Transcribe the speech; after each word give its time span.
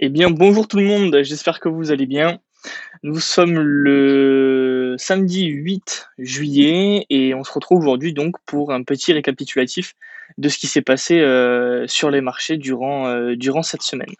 Eh 0.00 0.10
bien, 0.10 0.30
bonjour 0.30 0.68
tout 0.68 0.76
le 0.76 0.84
monde, 0.84 1.18
j'espère 1.24 1.58
que 1.58 1.68
vous 1.68 1.90
allez 1.90 2.06
bien. 2.06 2.38
Nous 3.02 3.18
sommes 3.18 3.58
le 3.58 4.94
samedi 4.96 5.46
8 5.46 6.10
juillet 6.18 7.04
et 7.10 7.34
on 7.34 7.42
se 7.42 7.50
retrouve 7.50 7.80
aujourd'hui 7.80 8.12
donc 8.12 8.36
pour 8.46 8.72
un 8.72 8.84
petit 8.84 9.12
récapitulatif 9.12 9.94
de 10.36 10.48
ce 10.48 10.56
qui 10.56 10.68
s'est 10.68 10.82
passé 10.82 11.18
euh, 11.18 11.88
sur 11.88 12.12
les 12.12 12.20
marchés 12.20 12.58
durant, 12.58 13.08
euh, 13.08 13.34
durant 13.34 13.64
cette 13.64 13.82
semaine. 13.82 14.14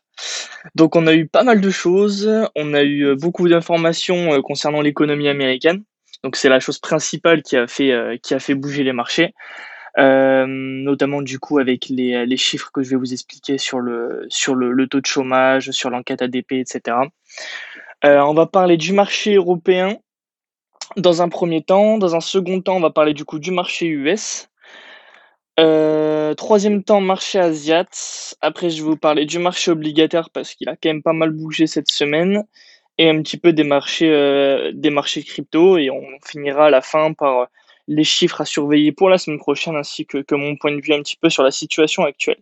Donc 0.75 0.97
on 0.97 1.07
a 1.07 1.15
eu 1.15 1.29
pas 1.29 1.45
mal 1.45 1.61
de 1.61 1.71
choses, 1.71 2.29
on 2.57 2.75
a 2.75 2.83
eu 2.83 3.05
euh, 3.05 3.15
beaucoup 3.15 3.49
d'informations 3.49 4.43
concernant 4.43 4.81
l'économie 4.81 5.29
américaine. 5.29 5.85
Donc 6.25 6.35
c'est 6.35 6.49
la 6.49 6.59
chose 6.59 6.81
principale 6.81 7.45
qui 7.45 7.57
a 7.57 7.69
fait, 7.69 8.19
qui 8.25 8.35
a 8.35 8.41
fait 8.41 8.55
bouger 8.55 8.83
les 8.83 8.93
marchés. 8.93 9.33
Euh, 9.99 10.47
notamment 10.47 11.23
du 11.23 11.41
coup 11.41 11.59
avec 11.59 11.89
les, 11.89 12.25
les, 12.25 12.37
chiffres 12.37 12.71
que 12.73 12.83
je 12.85 12.91
vais 12.91 12.97
vous 12.97 13.13
expliquer 13.13 13.59
sur 13.59 13.81
le, 13.81 14.27
sur 14.29 14.55
le, 14.55 14.87
taux 14.87 15.01
de 15.01 15.07
chômage, 15.07 15.73
sur 15.73 15.91
l'enquête 15.91 16.23
ADP, 16.23 16.53
etc. 16.53 16.97
Euh, 18.05 18.21
on 18.21 18.33
va 18.33 18.47
parler 18.47 18.77
du 18.77 18.93
marché 18.93 19.35
européen 19.35 19.97
dans 20.97 21.21
un 21.21 21.29
premier 21.29 21.63
temps. 21.63 21.99
Dans 21.99 22.15
un 22.15 22.21
second 22.21 22.61
temps, 22.61 22.77
on 22.77 22.81
va 22.81 22.91
parler 22.91 23.13
du 23.13 23.25
coup 23.25 23.41
du 23.41 23.51
marché 23.51 23.87
US. 23.87 24.49
Euh, 25.59 26.35
troisième 26.35 26.85
temps, 26.85 27.01
marché 27.01 27.41
asiate. 27.41 28.37
Après, 28.41 28.71
je 28.71 28.83
vais 28.83 28.91
vous 28.91 28.97
parler 28.97 29.25
du 29.27 29.41
marché 29.41 29.73
obligataire 29.73 30.31
parce 30.31 30.55
qu'il 30.55 30.69
a 30.69 30.77
quand 30.77 30.91
même 30.91 31.03
pas 31.03 31.13
mal 31.13 31.31
bougé 31.31 31.67
cette 31.67 31.91
semaine. 31.91 32.45
Et 32.99 33.11
un 33.11 33.21
petit 33.23 33.37
peu 33.37 33.53
des 33.53 33.65
marchés, 33.65 34.11
euh, 34.11 34.71
des 34.73 34.91
marchés 34.91 35.25
crypto. 35.25 35.77
Et 35.77 35.91
on 35.91 36.05
finira 36.25 36.67
à 36.67 36.71
la 36.71 36.83
fin 36.83 37.13
par 37.13 37.49
les 37.89 38.05
chiffres 38.05 38.43
à 38.43 38.45
surveiller 38.45 38.93
pour 38.93 39.09
la 39.09 39.19
semaine 39.19 39.39
prochaine 39.39 39.75
ainsi 39.75 40.07
que, 40.07 40.23
mon 40.35 40.57
point 40.57 40.73
de 40.73 40.81
vue 40.81 40.93
un 40.93 41.03
petit 41.03 41.17
peu 41.17 41.31
sur 41.31 41.43
la 41.43 41.51
situation 41.51 42.05
actuelle. 42.05 42.39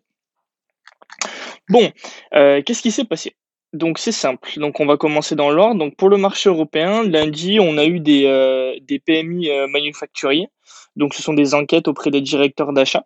Bon, 1.68 1.90
euh, 2.34 2.62
qu'est-ce 2.62 2.82
qui 2.82 2.90
s'est 2.90 3.04
passé? 3.04 3.34
Donc 3.72 3.98
c'est 3.98 4.12
simple. 4.12 4.50
Donc 4.58 4.80
on 4.80 4.86
va 4.86 4.96
commencer 4.96 5.34
dans 5.34 5.50
l'ordre. 5.50 5.78
Donc 5.78 5.96
pour 5.96 6.08
le 6.08 6.16
marché 6.16 6.48
européen, 6.48 7.04
lundi, 7.04 7.58
on 7.60 7.78
a 7.78 7.86
eu 7.86 8.00
des, 8.00 8.24
euh, 8.26 8.74
PMI 9.06 9.50
euh, 9.50 9.66
manufacturiers. 9.68 10.48
Donc 10.96 11.14
ce 11.14 11.22
sont 11.22 11.34
des 11.34 11.54
enquêtes 11.54 11.88
auprès 11.88 12.10
des 12.10 12.20
directeurs 12.20 12.72
d'achat 12.72 13.04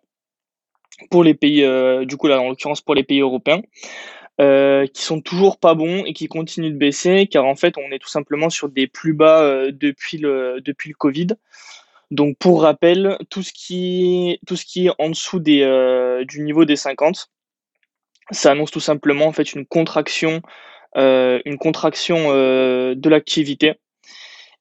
pour 1.09 1.23
les 1.23 1.33
pays, 1.33 1.65
du 2.05 2.15
coup 2.15 2.27
là 2.27 2.39
en 2.39 2.49
l'occurrence 2.49 2.81
pour 2.81 2.93
les 2.93 3.03
pays 3.03 3.21
européens, 3.21 3.61
qui 4.37 5.01
sont 5.01 5.19
toujours 5.19 5.57
pas 5.57 5.73
bons 5.73 6.05
et 6.05 6.13
qui 6.13 6.27
continuent 6.27 6.71
de 6.71 6.77
baisser, 6.77 7.25
car 7.25 7.45
en 7.45 7.55
fait 7.55 7.75
on 7.77 7.91
est 7.91 7.97
tout 7.97 8.07
simplement 8.07 8.51
sur 8.51 8.69
des 8.69 8.85
plus 8.85 9.13
bas 9.13 9.71
depuis 9.71 10.19
le 10.19 10.61
depuis 10.61 10.89
le 10.89 10.95
Covid. 10.95 11.27
Donc 12.11 12.37
pour 12.37 12.63
rappel, 12.63 13.17
tout 13.29 13.41
ce 13.41 13.53
qui, 13.53 14.37
tout 14.45 14.57
ce 14.57 14.65
qui 14.65 14.87
est 14.87 14.91
en 14.99 15.09
dessous 15.09 15.39
des, 15.39 15.61
euh, 15.61 16.25
du 16.25 16.41
niveau 16.41 16.65
des 16.65 16.75
50, 16.75 17.29
ça 18.31 18.51
annonce 18.51 18.69
tout 18.69 18.81
simplement 18.81 19.25
en 19.25 19.31
fait 19.31 19.53
une 19.53 19.65
contraction, 19.65 20.41
euh, 20.97 21.39
une 21.45 21.57
contraction 21.57 22.17
euh, 22.27 22.95
de 22.95 23.09
l'activité. 23.09 23.75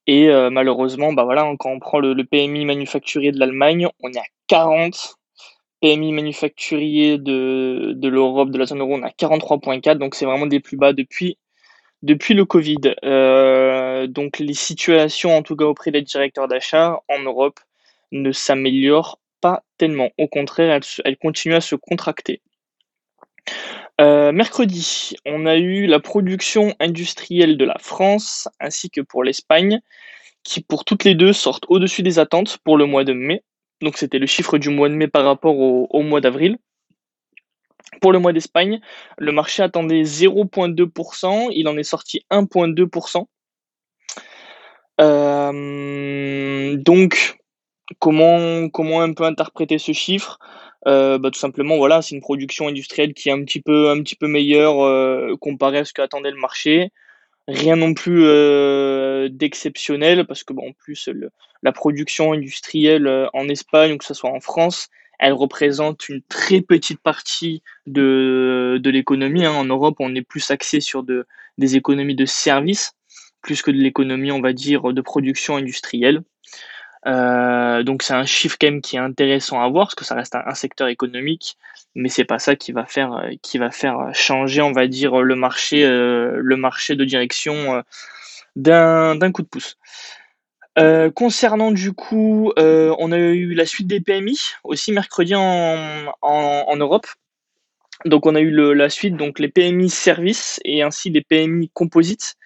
Et 0.07 0.29
malheureusement, 0.51 1.13
bah 1.13 1.23
voilà, 1.23 1.55
quand 1.61 1.71
on 1.71 1.79
prend 1.79 2.01
le, 2.01 2.17
PMI 2.25 2.65
manufacturier 2.65 3.31
de 3.31 3.39
l'Allemagne, 3.39 3.87
on 4.03 4.11
est 4.11 4.19
à 4.19 4.25
40. 4.49 5.15
PMI 5.81 6.13
manufacturier 6.13 7.17
de, 7.17 7.93
de 7.95 8.09
l'Europe, 8.09 8.51
de 8.51 8.59
la 8.59 8.67
zone 8.67 8.81
euro, 8.81 8.95
on 8.95 9.03
est 9.03 9.07
à 9.07 9.11
43.4. 9.11 9.99
Donc 9.99 10.17
c'est 10.17 10.25
vraiment 10.25 10.47
des 10.47 10.59
plus 10.59 10.77
bas 10.77 10.93
depuis 10.93 11.39
depuis 12.03 12.35
le 12.35 12.45
Covid, 12.45 12.95
euh, 13.05 14.07
donc 14.07 14.39
les 14.39 14.55
situations, 14.55 15.37
en 15.37 15.43
tout 15.43 15.57
cas 15.57 15.67
auprès 15.67 15.91
des 15.91 16.03
directeurs 16.03 16.49
d'achat 16.49 17.01
en 17.09 17.21
Europe, 17.21 17.61
ne 18.13 18.33
s'améliorent 18.33 19.21
pas 19.41 19.65
tellement. 19.77 20.11
Au 20.19 20.27
contraire, 20.27 20.81
elles, 21.05 21.17
continuent 21.19 21.57
à 21.57 21.61
se 21.61 21.75
contracter. 21.75 22.41
Euh, 24.01 24.33
mercredi, 24.33 25.15
on 25.27 25.45
a 25.45 25.57
eu 25.57 25.87
la 25.87 26.01
production 26.01 26.75
industrielle 26.81 27.59
de 27.59 27.65
la 27.65 27.79
France 27.79 28.49
ainsi 28.61 28.91
que 28.91 29.03
pour 29.03 29.23
l'Espagne, 29.23 29.81
qui 30.43 30.63
pour 30.63 30.87
toutes 30.87 31.05
les 31.05 31.15
deux 31.15 31.35
sortent 31.35 31.67
au-dessus 31.69 32.03
des 32.03 32.19
attentes 32.19 32.59
pour 32.65 32.79
le 32.79 32.87
mois 32.87 33.05
de 33.05 33.13
mai. 33.13 33.43
Donc 33.83 33.99
c'était 33.99 34.19
le 34.19 34.27
chiffre 34.27 34.57
du 34.57 34.71
mois 34.71 34.89
de 34.89 34.95
mai 34.95 35.09
par 35.09 35.25
rapport 35.25 35.59
au 35.59 36.03
mois 36.03 36.21
d'avril. 36.21 36.59
Pour 38.01 38.13
le 38.13 38.19
mois 38.19 38.33
d'Espagne, 38.33 38.81
le 39.19 39.33
marché 39.33 39.63
attendait 39.63 40.03
0,2%, 40.03 41.51
il 41.53 41.69
en 41.69 41.77
est 41.77 41.83
sorti 41.83 42.25
1,2%. 42.31 43.27
Euh, 45.01 46.77
donc, 46.77 47.39
comment, 47.99 48.69
comment 48.69 49.01
un 49.01 49.13
peu 49.13 49.25
interpréter 49.25 49.79
ce 49.79 49.93
chiffre? 49.93 50.39
Euh, 50.87 51.19
bah, 51.19 51.31
Tout 51.31 51.39
simplement, 51.39 51.77
voilà, 51.77 52.01
c'est 52.03 52.15
une 52.15 52.21
production 52.21 52.69
industrielle 52.69 53.15
qui 53.15 53.29
est 53.29 53.33
un 53.33 53.43
petit 53.45 53.61
peu, 53.61 53.91
un 53.91 54.01
petit 54.03 54.17
peu 54.17 54.29
meilleure 54.29 54.83
euh, 54.83 55.37
comparée 55.41 55.79
à 55.79 55.85
ce 55.85 55.93
qu'attendait 55.93 56.31
le 56.31 56.39
marché. 56.39 56.91
Rien 57.49 57.75
non 57.75 57.95
plus 57.95 58.23
d'exceptionnel, 59.31 60.25
parce 60.27 60.45
que 60.45 60.53
en 60.53 60.73
plus, 60.73 61.09
la 61.65 61.73
production 61.73 62.33
industrielle 62.33 63.29
en 63.33 63.49
Espagne, 63.49 63.93
ou 63.93 63.99
que 63.99 64.05
ce 64.05 64.15
soit 64.15 64.31
en 64.31 64.39
France, 64.39 64.89
elle 65.21 65.35
représente 65.35 66.09
une 66.09 66.23
très 66.23 66.63
petite 66.63 67.01
partie 67.01 67.63
de, 67.87 68.81
de 68.83 68.91
l'économie. 68.91 69.45
Hein. 69.45 69.53
En 69.53 69.65
Europe, 69.67 69.97
on 70.01 70.15
est 70.15 70.23
plus 70.23 70.51
axé 70.51 70.81
sur 70.81 71.03
de, 71.03 71.27
des 71.59 71.77
économies 71.77 72.15
de 72.15 72.25
services, 72.25 72.95
plus 73.43 73.61
que 73.61 73.71
de 73.71 73.77
l'économie, 73.77 74.33
on 74.33 74.41
va 74.41 74.55
dire, 74.55 74.95
de 74.95 75.01
production 75.03 75.57
industrielle. 75.57 76.23
Euh, 77.07 77.83
donc 77.83 78.03
c'est 78.03 78.13
un 78.13 78.25
chiffre 78.25 78.57
quand 78.61 78.67
même 78.67 78.81
qui 78.83 78.97
est 78.97 79.01
intéressant 79.01 79.63
à 79.63 79.69
voir 79.69 79.87
parce 79.87 79.95
que 79.95 80.05
ça 80.05 80.15
reste 80.15 80.35
un, 80.35 80.55
secteur 80.55 80.89
économique, 80.89 81.57
mais 81.95 82.09
c'est 82.09 82.25
pas 82.25 82.39
ça 82.39 82.57
qui 82.57 82.73
va 82.73 82.85
faire 82.85 83.25
qui 83.43 83.57
va 83.57 83.71
faire 83.71 84.11
changer, 84.13 84.61
on 84.61 84.73
va 84.73 84.87
dire, 84.87 85.21
le 85.21 85.35
marché 85.35 85.85
euh, 85.85 86.33
le 86.37 86.57
marché 86.57 86.97
de 86.97 87.05
direction 87.05 87.75
euh, 87.77 87.83
d'un 88.57 89.33
coup 89.33 89.43
de 89.43 89.49
pouce. 89.49 89.79
Euh, 90.81 91.11
concernant 91.11 91.73
du 91.73 91.93
coup, 91.93 92.53
euh, 92.59 92.95
on 92.99 93.13
a 93.13 93.19
eu 93.19 93.53
la 93.53 93.67
suite 93.67 93.87
des 93.87 94.01
PMI 94.01 94.39
aussi 94.65 94.93
mercredi 94.93 95.35
en, 95.35 96.77
Europe. 96.77 97.07
Donc 98.07 98.25
on 98.25 98.35
a 98.35 98.41
eu 98.41 98.51
la 98.75 98.89
suite, 98.89 99.17
donc 99.17 99.39
les 99.39 99.49
PMI 99.49 99.91
services 99.91 100.59
et 100.65 100.83
ainsi 100.83 101.11
des 101.11 101.21
PMI 101.21 101.71
composites. 101.75 102.37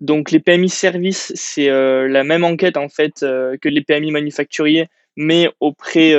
Donc 0.00 0.30
les 0.30 0.40
PMI 0.40 0.70
services, 0.70 1.32
c'est 1.34 1.68
euh, 1.68 2.08
la 2.08 2.24
même 2.24 2.42
enquête 2.42 2.78
en 2.78 2.88
fait 2.88 3.20
que 3.20 3.68
les 3.68 3.82
PMI 3.82 4.12
manufacturiers, 4.12 4.88
mais 5.16 5.50
auprès, 5.60 6.14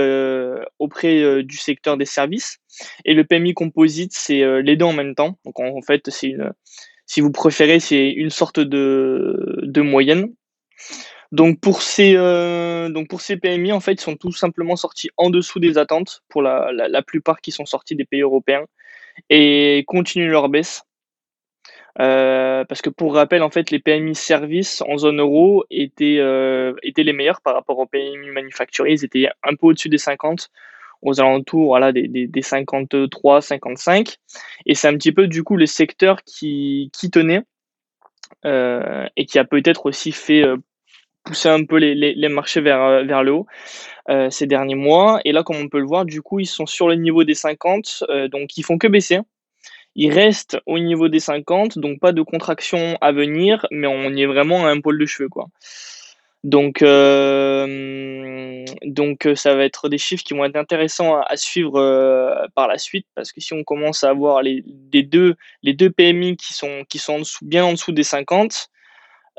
auprès 0.77 1.43
du 1.43 1.57
secteur 1.57 1.97
des 1.97 2.05
services. 2.05 2.59
Et 3.05 3.15
le 3.15 3.23
PMI 3.23 3.55
composite, 3.55 4.11
c'est 4.13 4.61
les 4.61 4.75
deux 4.75 4.85
en 4.85 4.93
même 4.93 5.15
temps. 5.15 5.39
Donc 5.45 5.59
en, 5.59 5.81
fait, 5.81 6.09
si 6.09 7.21
vous 7.21 7.31
préférez, 7.31 7.79
c'est 7.79 8.11
une 8.11 8.29
sorte 8.29 8.59
de, 8.59 9.61
de 9.63 9.81
moyenne. 9.81 10.31
Donc 11.35 11.59
pour 11.59 11.81
ces 11.81 12.15
euh, 12.15 12.87
donc 12.87 13.09
pour 13.09 13.19
ces 13.19 13.35
PMI 13.35 13.73
en 13.73 13.81
fait 13.81 13.93
ils 13.93 13.99
sont 13.99 14.15
tout 14.15 14.31
simplement 14.31 14.77
sortis 14.77 15.09
en 15.17 15.29
dessous 15.29 15.59
des 15.59 15.77
attentes 15.77 16.23
pour 16.29 16.41
la, 16.41 16.71
la, 16.71 17.01
plupart 17.01 17.41
qui 17.41 17.51
sont 17.51 17.65
sortis 17.65 17.93
des 17.93 18.05
pays 18.05 18.21
européens 18.21 18.63
et 19.29 19.83
continuent 19.85 20.31
leur 20.31 20.47
baisse. 20.47 20.83
Euh, 21.99 22.63
parce 22.63 22.81
que 22.81 22.89
pour 22.89 23.15
rappel 23.15 23.43
en 23.43 23.49
fait 23.49 23.69
les 23.69 23.79
PMI 23.79 24.15
services 24.15 24.81
en 24.87 24.97
zone 24.97 25.19
euro 25.19 25.65
étaient 25.69 26.19
euh, 26.19 26.73
étaient 26.83 27.03
les 27.03 27.11
meilleurs 27.11 27.41
par 27.41 27.53
rapport 27.53 27.79
aux 27.79 27.85
PMI 27.85 28.29
manufacturiers. 28.31 28.93
Ils 28.93 29.03
étaient 29.03 29.27
un 29.43 29.55
peu 29.55 29.67
au-dessus 29.67 29.89
des 29.89 29.97
50 29.97 30.49
aux 31.01 31.19
alentours 31.19 31.67
voilà 31.67 31.91
des, 31.91 32.07
des, 32.07 32.27
des 32.27 32.41
53 32.41 33.41
55 33.41 34.15
et 34.65 34.73
c'est 34.73 34.87
un 34.87 34.93
petit 34.93 35.11
peu 35.11 35.27
du 35.27 35.43
coup 35.43 35.57
les 35.57 35.67
secteurs 35.67 36.23
qui 36.23 36.91
qui 36.93 37.11
tenaient 37.11 37.43
et 38.45 39.25
qui 39.25 39.39
a 39.39 39.43
peut-être 39.43 39.85
aussi 39.87 40.11
fait 40.11 40.45
pousser 41.25 41.49
un 41.49 41.65
peu 41.65 41.77
les, 41.77 42.29
marchés 42.29 42.61
vers, 42.61 42.81
euh, 42.81 43.03
vers 43.03 43.23
le 43.23 43.33
haut 43.33 43.47
euh, 44.09 44.29
ces 44.29 44.47
derniers 44.47 44.75
mois. 44.75 45.19
Et 45.25 45.33
là, 45.33 45.43
comme 45.43 45.57
on 45.57 45.67
peut 45.67 45.79
le 45.79 45.87
voir, 45.87 46.05
du 46.05 46.21
coup, 46.21 46.39
ils 46.39 46.45
sont 46.45 46.65
sur 46.65 46.87
le 46.87 46.95
niveau 46.95 47.25
des 47.25 47.33
50, 47.33 48.05
euh, 48.09 48.29
donc 48.29 48.57
ils 48.57 48.63
font 48.63 48.77
que 48.77 48.87
baisser. 48.87 49.19
Ils 49.95 50.13
restent 50.13 50.57
au 50.65 50.79
niveau 50.79 51.09
des 51.09 51.19
50, 51.19 51.79
donc 51.79 51.99
pas 51.99 52.11
de 52.11 52.21
contraction 52.21 52.97
à 53.01 53.11
venir, 53.11 53.65
mais 53.71 53.87
on 53.87 54.09
y 54.13 54.21
est 54.21 54.25
vraiment 54.25 54.65
à 54.65 54.69
un 54.69 54.79
poil 54.81 54.97
de 54.97 55.05
cheveux, 55.05 55.29
quoi. 55.29 55.47
Donc, 56.43 56.79
ça 56.81 57.65
va 59.55 59.63
être 59.63 59.89
des 59.89 59.97
chiffres 59.97 60.23
qui 60.23 60.33
vont 60.35 60.45
être 60.45 60.57
intéressants 60.57 61.19
à, 61.21 61.37
suivre 61.37 61.79
par 62.55 62.67
la 62.67 62.77
suite, 62.77 63.07
parce 63.15 63.31
que 63.31 63.39
si 63.39 63.53
on 63.53 63.63
commence 63.63 64.03
à 64.03 64.09
avoir 64.09 64.43
les, 64.43 64.63
les, 64.93 65.01
deux, 65.01 65.35
les 65.63 65.73
deux 65.73 65.89
PMI 65.89 66.35
qui 66.37 66.53
sont, 66.53 66.83
qui 66.87 66.99
sont 66.99 67.21
bien 67.41 67.65
en 67.65 67.71
dessous 67.71 67.93
des 67.93 68.03
50, 68.03 68.69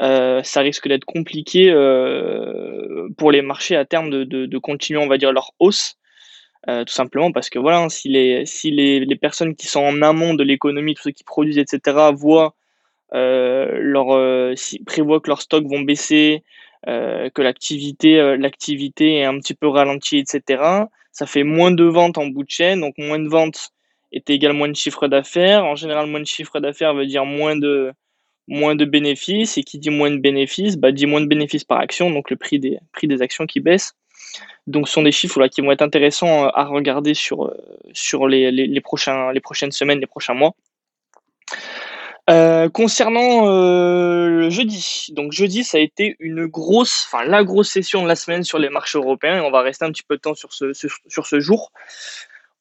euh, 0.03 0.43
ça 0.43 0.61
risque 0.61 0.89
d'être 0.89 1.05
compliqué 1.05 1.71
euh, 1.71 3.09
pour 3.17 3.31
les 3.31 3.43
marchés 3.43 3.77
à 3.77 3.85
terme 3.85 4.11
de, 4.11 4.25
de, 4.25 4.47
de, 4.47 4.59
continuer, 4.59 5.01
on 5.01 5.09
va 5.09 5.19
dire, 5.19 5.33
leur 5.33 5.53
hausse. 5.59 5.97
Euh, 6.69 6.85
tout 6.85 6.93
simplement 6.93 7.31
parce 7.31 7.49
que 7.49 7.61
voilà, 7.61 7.89
si 7.89 8.09
les, 8.09 8.45
si 8.45 8.73
les, 8.73 9.01
les 9.01 9.17
personnes 9.17 9.55
qui 9.55 9.69
sont 9.69 9.81
en 9.81 10.03
amont 10.03 10.35
de 10.35 10.43
l'économie, 10.43 10.95
tous 10.95 11.05
ceux 11.05 11.11
qui 11.13 11.23
produisent, 11.23 11.59
etc., 11.59 12.11
voient 12.13 12.57
euh, 13.15 13.79
leur, 13.81 14.13
euh, 14.15 14.55
si, 14.57 14.83
prévoient 14.85 15.21
que 15.21 15.29
leurs 15.29 15.43
stocks 15.43 15.67
vont 15.67 15.81
baisser, 15.81 16.43
que 16.87 17.43
l'activité, 17.43 18.37
l'activité 18.39 19.17
est 19.17 19.25
un 19.25 19.41
petit 19.41 19.55
peu 19.55 19.67
ralentie, 19.67 20.19
etc., 20.19 20.63
ça 21.11 21.27
fait 21.27 21.43
moins 21.43 21.73
de 21.73 21.83
ventes 21.83 22.17
en 22.17 22.27
bout 22.27 22.45
de 22.45 22.51
chaîne, 22.51 22.81
donc 22.81 22.95
moins 22.99 23.19
de 23.19 23.29
ventes 23.29 23.71
est 24.13 24.31
égal 24.31 24.53
moins 24.53 24.69
de 24.69 24.77
chiffre 24.77 25.09
d'affaires. 25.09 25.65
En 25.65 25.75
général, 25.75 26.07
moins 26.07 26.21
de 26.21 26.27
chiffre 26.27 26.61
d'affaires 26.61 26.95
veut 26.95 27.07
dire 27.07 27.25
moins 27.25 27.57
de, 27.57 27.93
moins 28.49 28.75
de 28.75 28.85
bénéfices. 28.85 29.59
Et 29.59 29.63
qui 29.63 29.79
dit 29.79 29.91
moins 29.91 30.11
de 30.11 30.19
bénéfices, 30.19 30.77
bah, 30.77 30.93
dit 30.93 31.07
moins 31.07 31.21
de 31.21 31.27
bénéfices 31.27 31.65
par 31.65 31.79
action, 31.79 32.11
donc 32.11 32.31
le 32.31 32.37
prix 32.37 32.59
des, 32.59 32.79
prix 32.93 33.07
des 33.07 33.23
actions 33.23 33.47
qui 33.47 33.61
baisse. 33.61 33.95
Donc, 34.67 34.89
ce 34.89 34.95
sont 34.95 35.03
des 35.03 35.13
chiffres 35.13 35.39
là, 35.39 35.49
qui 35.49 35.61
vont 35.61 35.71
être 35.71 35.83
intéressants 35.83 36.49
à 36.49 36.65
regarder 36.65 37.15
sur, 37.15 37.55
sur 37.93 38.27
les, 38.27 38.51
les, 38.51 38.81
prochains, 38.81 39.33
les 39.33 39.41
prochaines 39.41 39.71
semaines, 39.71 40.01
les 40.01 40.07
prochains 40.07 40.35
mois. 40.35 40.55
Euh, 42.29 42.69
concernant 42.69 43.47
euh, 43.47 44.29
le 44.31 44.51
jeudi, 44.51 45.07
donc 45.13 45.31
jeudi 45.31 45.63
ça 45.63 45.79
a 45.79 45.81
été 45.81 46.17
une 46.19 46.47
grosse, 46.47 47.07
enfin 47.07 47.25
la 47.25 47.45
grosse 47.45 47.71
session 47.71 48.03
de 48.03 48.09
la 48.09 48.17
semaine 48.17 48.43
sur 48.43 48.59
les 48.59 48.69
marchés 48.69 48.99
européens. 48.99 49.37
Et 49.37 49.41
on 49.41 49.53
va 49.53 49.63
rester 49.63 49.85
un 49.85 49.93
petit 49.93 50.03
peu 50.03 50.17
de 50.17 50.21
temps 50.21 50.35
sur 50.35 50.53
sur 50.53 51.27
ce 51.27 51.39
jour. 51.41 51.71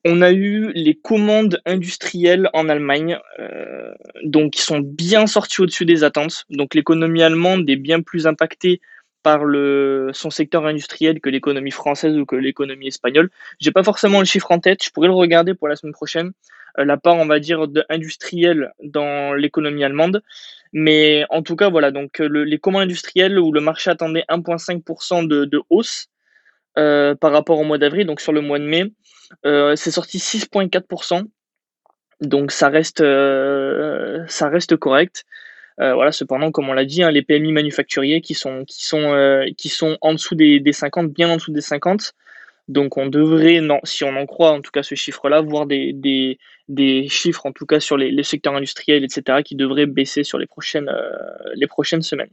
On 0.07 0.21
a 0.21 0.31
eu 0.31 0.71
les 0.75 0.93
commandes 0.93 1.59
industrielles 1.65 2.47
en 2.53 2.69
Allemagne, 2.69 3.17
euh, 3.39 3.91
donc 4.23 4.53
qui 4.53 4.61
sont 4.61 4.79
bien 4.79 5.25
sorties 5.25 5.61
au-dessus 5.61 5.85
des 5.85 6.03
attentes. 6.03 6.45
Donc 6.51 6.75
l'économie 6.75 7.23
allemande 7.23 7.67
est 7.67 7.75
bien 7.75 8.01
plus 8.01 8.27
impactée 8.27 8.81
par 9.23 9.43
le, 9.43 10.11
son 10.13 10.29
secteur 10.29 10.67
industriel 10.67 11.19
que 11.19 11.29
l'économie 11.31 11.71
française 11.71 12.15
ou 12.15 12.27
que 12.27 12.35
l'économie 12.35 12.89
espagnole. 12.89 13.31
J'ai 13.59 13.71
pas 13.71 13.83
forcément 13.83 14.19
le 14.19 14.25
chiffre 14.25 14.51
en 14.51 14.59
tête, 14.59 14.83
je 14.83 14.91
pourrais 14.91 15.07
le 15.07 15.15
regarder 15.15 15.55
pour 15.55 15.67
la 15.67 15.75
semaine 15.75 15.93
prochaine. 15.93 16.33
Euh, 16.77 16.85
la 16.85 16.97
part, 16.97 17.15
on 17.15 17.25
va 17.25 17.39
dire, 17.39 17.67
dans 17.67 19.33
l'économie 19.33 19.83
allemande. 19.83 20.21
Mais 20.71 21.25
en 21.31 21.41
tout 21.41 21.55
cas, 21.55 21.71
voilà, 21.71 21.89
donc 21.89 22.19
les 22.19 22.59
commandes 22.59 22.83
industrielles 22.83 23.39
où 23.39 23.51
le 23.51 23.61
marché 23.61 23.89
attendait 23.89 24.25
1,5% 24.29 25.27
de, 25.27 25.45
de, 25.45 25.61
hausse 25.71 26.09
euh, 26.77 27.15
par 27.15 27.31
rapport 27.31 27.59
au 27.59 27.63
mois 27.63 27.77
d'avril, 27.77 28.05
donc 28.07 28.21
sur 28.21 28.33
le 28.33 28.41
mois 28.41 28.59
de 28.59 28.65
mai, 28.65 28.91
euh, 29.45 29.75
c'est 29.75 29.91
sorti 29.91 30.17
6,4%. 30.17 31.23
Donc 32.21 32.51
ça 32.51 32.69
reste, 32.69 33.01
reste 33.01 34.77
correct. 34.77 35.25
voilà, 35.77 36.11
cependant, 36.13 36.51
comme 36.51 36.69
on 36.69 36.73
l'a 36.73 36.85
dit, 36.85 37.03
hein, 37.03 37.11
les 37.11 37.21
PMI 37.21 37.51
manufacturiers 37.51 38.21
qui 38.21 38.33
sont, 38.33 38.65
en 40.01 40.13
dessous 40.13 40.35
des, 40.35 40.59
des 40.61 40.73
50, 40.73 41.11
bien 41.11 41.29
en 41.29 41.35
dessous 41.35 41.51
des 41.51 41.61
50, 41.61 42.13
donc 42.67 42.97
on 42.97 43.05
devrait, 43.05 43.61
si 43.83 44.03
on 44.03 44.15
en 44.15 44.25
croit 44.25 44.51
en 44.51 44.61
tout 44.61 44.71
cas 44.71 44.81
ce 44.81 44.95
chiffre-là, 44.95 45.41
voir 45.41 45.67
des, 45.67 46.37
chiffres 47.09 47.45
en 47.45 47.51
tout 47.51 47.65
cas 47.65 47.79
sur 47.79 47.95
les, 47.97 48.23
secteurs 48.23 48.55
industriels, 48.55 49.03
etc., 49.03 49.43
qui 49.43 49.55
devraient 49.55 49.85
baisser 49.85 50.23
sur 50.23 50.39
euh, 50.39 50.43
les 51.53 51.67
prochaines 51.67 52.01
semaines. 52.01 52.31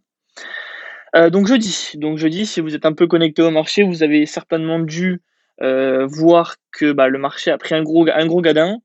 Euh, 1.15 1.31
donc 1.31 1.47
jeudi, 1.47 1.93
donc 1.95 2.19
jeudi, 2.19 2.47
si 2.47 2.61
vous 2.61 2.75
êtes 2.75 2.87
un 2.87 2.95
peu 2.95 3.07
connecté 3.07 3.43
au 3.43 3.51
marché, 3.51 3.83
vous 3.83 4.03
avez 4.03 4.25
certainement 4.27 4.79
dû 4.79 5.21
euh, 5.61 6.07
voir 6.07 6.57
que 6.73 6.93
bah, 6.93 7.09
le 7.09 7.19
marché 7.19 7.51
a 7.51 7.59
pris 7.59 7.75
un 7.75 7.83
gros, 7.83 8.07
un 8.09 8.27
gros 8.27 8.41
gadin. 8.41 8.79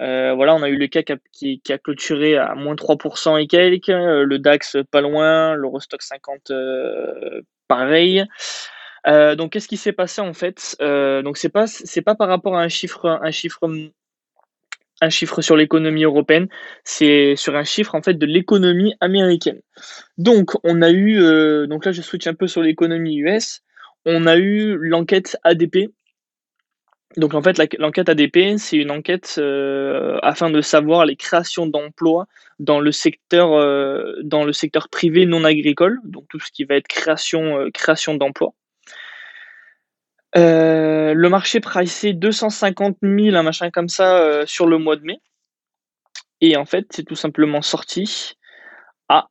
Euh, 0.00 0.32
voilà, 0.34 0.54
on 0.54 0.62
a 0.62 0.68
eu 0.68 0.76
le 0.76 0.86
CAC 0.86 1.12
qui, 1.32 1.60
a 1.68 1.78
clôturé 1.78 2.36
à 2.36 2.54
moins 2.54 2.74
3% 2.74 3.40
et 3.40 3.46
quelques, 3.46 3.88
le 3.88 4.38
DAX 4.38 4.76
pas 4.90 5.00
loin, 5.00 5.54
l'Eurostock 5.54 6.02
50 6.02 6.52
pareil. 7.68 8.24
Donc, 9.06 9.52
qu'est-ce 9.52 9.68
qui 9.68 9.76
s'est 9.76 9.92
passé 9.92 10.20
en 10.20 10.32
fait? 10.32 10.76
Donc, 10.80 11.36
c'est 11.36 11.50
pas 11.50 11.66
pas 12.04 12.14
par 12.14 12.28
rapport 12.28 12.56
à 12.56 12.62
un 12.62 12.68
chiffre 12.68 13.20
un 13.22 13.30
chiffre 13.30 13.68
un 15.02 15.10
chiffre 15.10 15.42
sur 15.42 15.56
l'économie 15.56 16.04
européenne, 16.04 16.48
c'est 16.84 17.34
sur 17.36 17.56
un 17.56 17.64
chiffre 17.64 17.94
en 17.94 18.02
fait 18.02 18.14
de 18.14 18.24
l'économie 18.24 18.94
américaine. 19.00 19.60
Donc, 20.16 20.52
on 20.64 20.80
a 20.80 20.90
eu 20.90 21.20
euh, 21.20 21.66
donc 21.66 21.84
là 21.84 21.92
je 21.92 22.00
switch 22.00 22.26
un 22.26 22.34
peu 22.34 22.46
sur 22.46 22.62
l'économie 22.62 23.16
US. 23.18 23.62
On 24.06 24.26
a 24.26 24.36
eu 24.36 24.76
l'enquête 24.78 25.36
ADP. 25.42 25.90
Donc 27.18 27.34
en 27.34 27.42
fait 27.42 27.60
l'enquête 27.78 28.08
ADP 28.08 28.56
c'est 28.56 28.78
une 28.78 28.90
enquête 28.90 29.34
euh, 29.36 30.18
afin 30.22 30.48
de 30.48 30.62
savoir 30.62 31.04
les 31.04 31.14
créations 31.14 31.66
d'emplois 31.66 32.26
dans 32.58 32.80
le 32.80 32.90
secteur 32.90 33.52
euh, 33.52 34.14
dans 34.22 34.44
le 34.44 34.54
secteur 34.54 34.88
privé 34.88 35.26
non 35.26 35.44
agricole, 35.44 35.98
donc 36.04 36.24
tout 36.30 36.40
ce 36.40 36.50
qui 36.50 36.64
va 36.64 36.76
être 36.76 36.88
création 36.88 37.68
création 37.74 38.14
d'emplois. 38.14 38.54
Euh, 40.36 41.12
le 41.14 41.28
marché 41.28 41.60
pricé 41.60 42.14
250 42.14 42.98
000, 43.02 43.36
un 43.36 43.42
machin 43.42 43.70
comme 43.70 43.88
ça, 43.88 44.18
euh, 44.18 44.46
sur 44.46 44.66
le 44.66 44.78
mois 44.78 44.96
de 44.96 45.02
mai. 45.02 45.20
Et 46.40 46.56
en 46.56 46.64
fait, 46.64 46.86
c'est 46.90 47.04
tout 47.04 47.14
simplement 47.14 47.62
sorti 47.62 48.36
à 49.08 49.28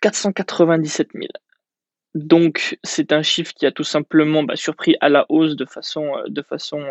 497 0.00 1.08
000. 1.14 1.26
Donc, 2.14 2.78
c'est 2.82 3.12
un 3.12 3.22
chiffre 3.22 3.52
qui 3.52 3.66
a 3.66 3.72
tout 3.72 3.84
simplement 3.84 4.42
bah, 4.42 4.56
surpris 4.56 4.96
à 5.00 5.08
la 5.08 5.26
hausse 5.28 5.56
de 5.56 5.66
façon, 5.66 6.16
euh, 6.16 6.22
de 6.28 6.42
façon, 6.42 6.82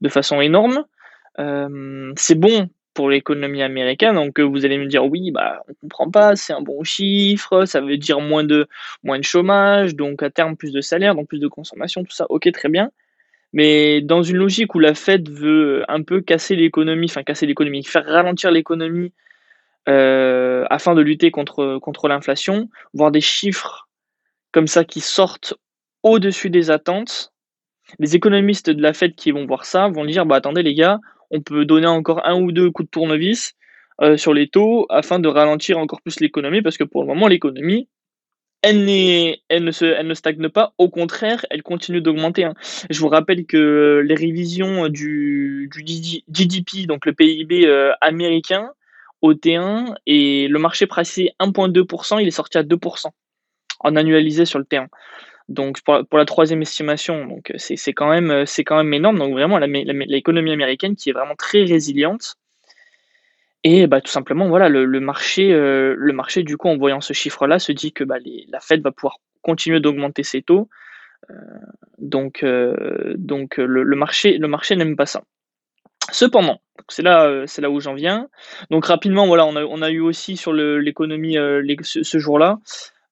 de 0.00 0.08
façon 0.08 0.40
énorme. 0.40 0.84
c'est 2.16 2.34
bon 2.34 2.68
pour 2.98 3.10
l'économie 3.10 3.62
américaine. 3.62 4.16
Donc 4.16 4.40
euh, 4.40 4.42
vous 4.42 4.64
allez 4.64 4.76
me 4.76 4.86
dire 4.86 5.04
oui, 5.04 5.30
bah 5.30 5.62
on 5.68 5.74
comprend 5.74 6.10
pas, 6.10 6.34
c'est 6.34 6.52
un 6.52 6.60
bon 6.60 6.82
chiffre, 6.82 7.64
ça 7.64 7.80
veut 7.80 7.96
dire 7.96 8.18
moins 8.18 8.42
de 8.42 8.66
moins 9.04 9.20
de 9.20 9.22
chômage, 9.22 9.94
donc 9.94 10.20
à 10.24 10.30
terme 10.30 10.56
plus 10.56 10.72
de 10.72 10.80
salaire, 10.80 11.14
donc 11.14 11.28
plus 11.28 11.38
de 11.38 11.46
consommation, 11.46 12.02
tout 12.02 12.10
ça. 12.10 12.26
Ok, 12.28 12.50
très 12.50 12.68
bien. 12.68 12.90
Mais 13.52 14.00
dans 14.00 14.24
une 14.24 14.38
logique 14.38 14.74
où 14.74 14.80
la 14.80 14.94
Fed 14.94 15.28
veut 15.30 15.84
un 15.86 16.02
peu 16.02 16.20
casser 16.20 16.56
l'économie, 16.56 17.06
enfin 17.08 17.22
casser 17.22 17.46
l'économie, 17.46 17.84
faire 17.84 18.04
ralentir 18.04 18.50
l'économie 18.50 19.12
euh, 19.88 20.64
afin 20.68 20.96
de 20.96 21.00
lutter 21.00 21.30
contre, 21.30 21.78
contre 21.78 22.08
l'inflation, 22.08 22.68
voir 22.94 23.12
des 23.12 23.20
chiffres 23.20 23.88
comme 24.50 24.66
ça 24.66 24.82
qui 24.82 25.00
sortent 25.00 25.54
au-dessus 26.02 26.50
des 26.50 26.72
attentes, 26.72 27.32
les 28.00 28.16
économistes 28.16 28.70
de 28.70 28.82
la 28.82 28.92
Fed 28.92 29.14
qui 29.14 29.30
vont 29.30 29.46
voir 29.46 29.66
ça 29.66 29.86
vont 29.86 30.04
dire 30.04 30.26
bah 30.26 30.34
attendez 30.34 30.64
les 30.64 30.74
gars, 30.74 30.98
on 31.30 31.40
peut 31.40 31.64
donner 31.64 31.86
encore 31.86 32.26
un 32.26 32.40
ou 32.40 32.52
deux 32.52 32.70
coups 32.70 32.86
de 32.86 32.90
tournevis 32.90 33.54
euh, 34.00 34.16
sur 34.16 34.32
les 34.32 34.48
taux 34.48 34.86
afin 34.90 35.18
de 35.18 35.28
ralentir 35.28 35.78
encore 35.78 36.00
plus 36.02 36.20
l'économie, 36.20 36.62
parce 36.62 36.76
que 36.76 36.84
pour 36.84 37.02
le 37.02 37.08
moment, 37.08 37.28
l'économie, 37.28 37.88
elle, 38.62 38.84
ne 38.84 40.14
stagne 40.14 40.48
pas, 40.48 40.72
au 40.78 40.88
contraire, 40.88 41.44
elle 41.50 41.62
continue 41.62 42.00
d'augmenter. 42.00 42.44
Hein. 42.44 42.54
Je 42.90 43.00
vous 43.00 43.08
rappelle 43.08 43.46
que 43.46 44.02
les 44.04 44.14
révisions 44.14 44.88
du, 44.88 45.68
du 45.72 45.84
GDP, 46.28 46.86
donc 46.86 47.06
le 47.06 47.12
PIB 47.12 47.66
euh, 47.66 47.92
américain, 48.00 48.70
au 49.20 49.34
T1, 49.34 49.94
et 50.06 50.48
le 50.48 50.58
marché 50.58 50.86
pricé 50.86 51.32
1,2%, 51.40 52.20
il 52.20 52.28
est 52.28 52.32
sorti 52.32 52.58
à 52.58 52.62
2% 52.62 53.06
en 53.80 53.96
annualisé 53.96 54.44
sur 54.44 54.58
le 54.58 54.64
T1. 54.64 54.86
Donc 55.48 55.80
pour, 55.82 56.18
la 56.18 56.24
troisième 56.26 56.60
estimation, 56.60 57.24
donc 57.24 57.52
c'est 57.56 57.92
quand 57.94 58.10
même 58.10 58.44
c'est 58.44 58.64
quand 58.64 58.76
même 58.76 58.92
énorme. 58.92 59.18
Donc 59.18 59.32
vraiment 59.32 59.58
l'économie 59.58 60.52
américaine 60.52 60.94
qui 60.94 61.08
est 61.08 61.12
vraiment 61.12 61.36
très 61.36 61.64
résiliente. 61.64 62.36
Et 63.64 63.86
bah, 63.86 64.00
tout 64.00 64.10
simplement 64.10 64.48
voilà 64.48 64.68
le, 64.68 64.86
marché 65.00 65.52
euh, 65.52 65.94
le 65.96 66.12
marché 66.12 66.42
du 66.42 66.56
coup 66.56 66.68
en 66.68 66.76
voyant 66.76 67.00
ce 67.00 67.12
chiffre-là 67.12 67.58
se 67.58 67.72
dit 67.72 67.92
que 67.92 68.04
bah, 68.04 68.16
la 68.48 68.60
Fed 68.60 68.82
va 68.82 68.92
pouvoir 68.92 69.16
continuer 69.42 69.80
d'augmenter 69.80 70.22
ses 70.22 70.42
taux. 70.42 70.68
Euh, 71.30 71.34
donc 71.98 72.42
euh, 72.44 73.14
donc 73.16 73.56
le, 73.56 73.84
marché 73.96 74.36
le 74.36 74.48
marché 74.48 74.76
n'aime 74.76 74.96
pas 74.96 75.06
ça. 75.06 75.22
Cependant, 76.10 76.60
c'est 76.88 77.02
là, 77.02 77.44
là 77.58 77.70
où 77.70 77.80
j'en 77.80 77.94
viens. 77.94 78.28
Donc 78.70 78.86
rapidement, 78.86 79.26
voilà, 79.26 79.44
on 79.44 79.82
a, 79.82 79.90
eu 79.90 80.00
aussi 80.00 80.38
sur 80.38 80.54
l'économie 80.54 81.34
ce 81.34 82.18
jour-là 82.18 82.60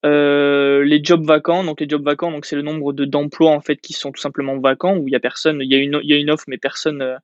euh, 0.07 0.85
les 0.85 1.03
jobs 1.03 1.25
vacants, 1.25 1.65
donc 1.65 1.81
les 1.81 1.89
jobs 1.89 2.05
vacants, 2.05 2.31
donc 2.31 2.47
c'est 2.47 2.55
le 2.55 2.63
nombre 2.63 2.93
de 2.93 3.05
d'emplois 3.05 3.51
en 3.51 3.61
fait 3.61 3.77
qui 3.77 3.93
sont 3.93 4.13
tout 4.13 4.21
simplement 4.21 4.57
vacants 4.59 4.97
où 4.97 5.09
il 5.09 5.13
y 5.13 5.17
a 5.17 5.21
personne, 5.21 5.61
il 5.61 5.73
y 5.73 5.75
a 6.13 6.17
une 6.17 6.31
offre 6.31 6.45
mais 6.47 6.59
personne 6.59 7.03
euh, 7.03 7.17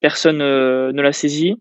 personne 0.00 0.42
euh, 0.42 0.92
ne 0.92 1.00
l'a 1.00 1.12
saisie. 1.12 1.56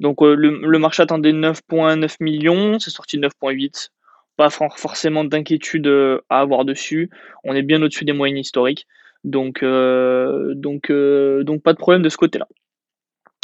Donc 0.00 0.20
le, 0.20 0.78
marché 0.78 1.02
attendait 1.02 1.32
9.9 1.32 2.16
millions, 2.20 2.78
c'est 2.78 2.90
sorti 2.90 3.18
9.8. 3.18 3.90
Pas 4.36 4.50
forcément 4.50 5.24
d'inquiétude 5.24 5.86
à 6.28 6.40
avoir 6.40 6.64
dessus. 6.64 7.10
On 7.44 7.54
est 7.54 7.62
bien 7.62 7.80
au-dessus 7.82 8.04
des 8.04 8.12
moyennes 8.12 8.38
historiques. 8.38 8.86
Donc 9.24 9.62
donc 9.62 10.90
donc 10.90 11.62
pas 11.62 11.72
de 11.72 11.78
problème 11.78 12.02
de 12.02 12.08
ce 12.08 12.16
côté-là. 12.16 12.48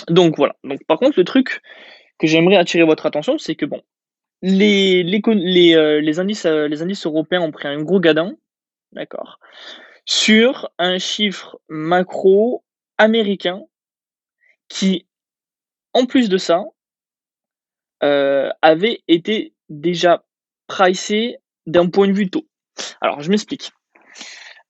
Donc 0.09 0.37
voilà. 0.37 0.57
Par 0.89 0.99
contre 0.99 1.19
le 1.19 1.25
truc 1.25 1.61
que 2.19 2.27
j'aimerais 2.27 2.57
attirer 2.57 2.85
votre 2.85 3.07
attention, 3.07 3.39
c'est 3.39 3.55
que 3.55 3.67
bon, 3.67 3.83
euh, 4.45 5.03
euh, 5.05 6.01
les 6.01 6.83
indices 6.83 7.07
européens 7.07 7.41
ont 7.41 7.51
pris 7.51 7.69
un 7.69 7.83
gros 7.83 8.01
gadin, 8.01 8.37
d'accord, 8.93 9.39
sur 10.05 10.71
un 10.79 10.99
chiffre 10.99 11.61
macro 11.69 12.65
américain 12.99 13.63
qui, 14.69 15.07
en 15.93 16.07
plus 16.07 16.29
de 16.29 16.39
ça, 16.39 16.65
euh, 18.03 18.51
avait 18.63 19.03
été 19.09 19.55
déjà 19.69 20.25
pricé 20.67 21.39
d'un 21.67 21.89
point 21.89 22.07
de 22.07 22.13
vue 22.13 22.31
taux. 22.31 22.47
Alors, 23.01 23.21
je 23.21 23.31
m'explique. 23.31 23.73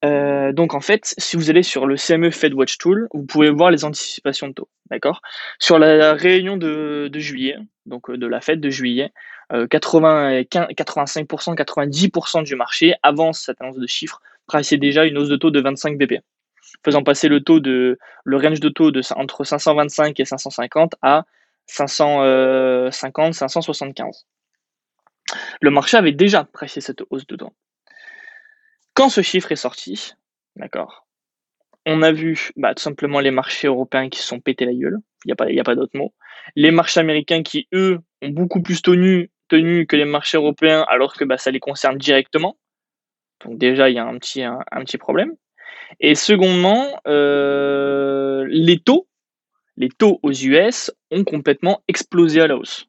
Euh, 0.04 0.52
donc 0.52 0.74
en 0.74 0.80
fait, 0.80 1.14
si 1.18 1.36
vous 1.36 1.50
allez 1.50 1.62
sur 1.62 1.86
le 1.86 1.96
CME 1.96 2.30
Fed 2.30 2.54
Watch 2.54 2.78
Tool, 2.78 3.08
vous 3.12 3.24
pouvez 3.24 3.50
voir 3.50 3.70
les 3.70 3.84
anticipations 3.84 4.48
de 4.48 4.52
taux, 4.52 4.68
d'accord? 4.90 5.20
Sur 5.58 5.78
la 5.78 6.14
réunion 6.14 6.56
de, 6.56 7.10
juillet, 7.14 7.56
donc 7.86 8.10
de 8.10 8.26
la 8.26 8.40
Fed 8.40 8.60
de 8.60 8.70
juillet, 8.70 9.12
85%, 9.50 11.54
90% 11.54 12.44
du 12.44 12.54
marché, 12.54 12.94
avant 13.02 13.32
cette 13.32 13.60
annonce 13.60 13.78
de 13.78 13.86
chiffres, 13.86 14.20
priçait 14.46 14.76
déjà 14.76 15.04
une 15.04 15.18
hausse 15.18 15.28
de 15.28 15.36
taux 15.36 15.50
de 15.50 15.60
25 15.60 15.98
BP. 15.98 16.20
faisant 16.84 17.02
passer 17.02 17.28
le 17.28 17.40
taux 17.40 17.60
de 17.60 17.98
le 18.24 18.36
range 18.36 18.60
de 18.60 18.68
taux 18.68 18.90
de 18.90 19.00
entre 19.16 19.44
525 19.44 20.18
et 20.20 20.24
550 20.24 20.94
à 21.02 21.24
550, 21.66 23.34
575. 23.34 24.26
Le 25.60 25.70
marché 25.70 25.96
avait 25.96 26.12
déjà 26.12 26.40
apprécié 26.40 26.80
cette 26.80 27.02
hausse 27.10 27.26
de 27.26 27.36
taux. 27.36 27.52
Quand 28.98 29.10
ce 29.10 29.22
chiffre 29.22 29.52
est 29.52 29.54
sorti, 29.54 30.14
d'accord, 30.56 31.06
on 31.86 32.02
a 32.02 32.10
vu 32.10 32.50
bah, 32.56 32.74
tout 32.74 32.82
simplement 32.82 33.20
les 33.20 33.30
marchés 33.30 33.68
européens 33.68 34.08
qui 34.08 34.18
se 34.18 34.26
sont 34.26 34.40
pétés 34.40 34.64
la 34.64 34.74
gueule, 34.74 34.98
il 35.24 35.28
n'y 35.28 35.32
a 35.34 35.36
pas, 35.36 35.44
a 35.44 35.62
pas 35.62 35.76
d'autre 35.76 35.96
mot. 35.96 36.12
Les 36.56 36.72
marchés 36.72 36.98
américains 36.98 37.44
qui, 37.44 37.68
eux, 37.72 38.00
ont 38.22 38.30
beaucoup 38.30 38.60
plus 38.60 38.82
tenu, 38.82 39.30
tenu 39.46 39.86
que 39.86 39.94
les 39.94 40.04
marchés 40.04 40.36
européens 40.36 40.84
alors 40.88 41.14
que 41.14 41.24
bah, 41.24 41.38
ça 41.38 41.52
les 41.52 41.60
concerne 41.60 41.96
directement. 41.96 42.58
Donc 43.44 43.56
déjà, 43.56 43.88
il 43.88 43.94
y 43.94 44.00
a 44.00 44.04
un 44.04 44.18
petit, 44.18 44.42
un, 44.42 44.58
petit 44.80 44.98
problème. 44.98 45.32
Et 46.00 46.16
secondement, 46.16 47.00
euh, 47.06 48.46
les 48.48 48.80
taux, 48.80 49.06
les 49.76 49.90
taux 49.90 50.18
aux 50.24 50.32
US 50.32 50.90
ont 51.12 51.22
complètement 51.22 51.84
explosé 51.86 52.40
à 52.40 52.48
la 52.48 52.56
hausse. 52.56 52.88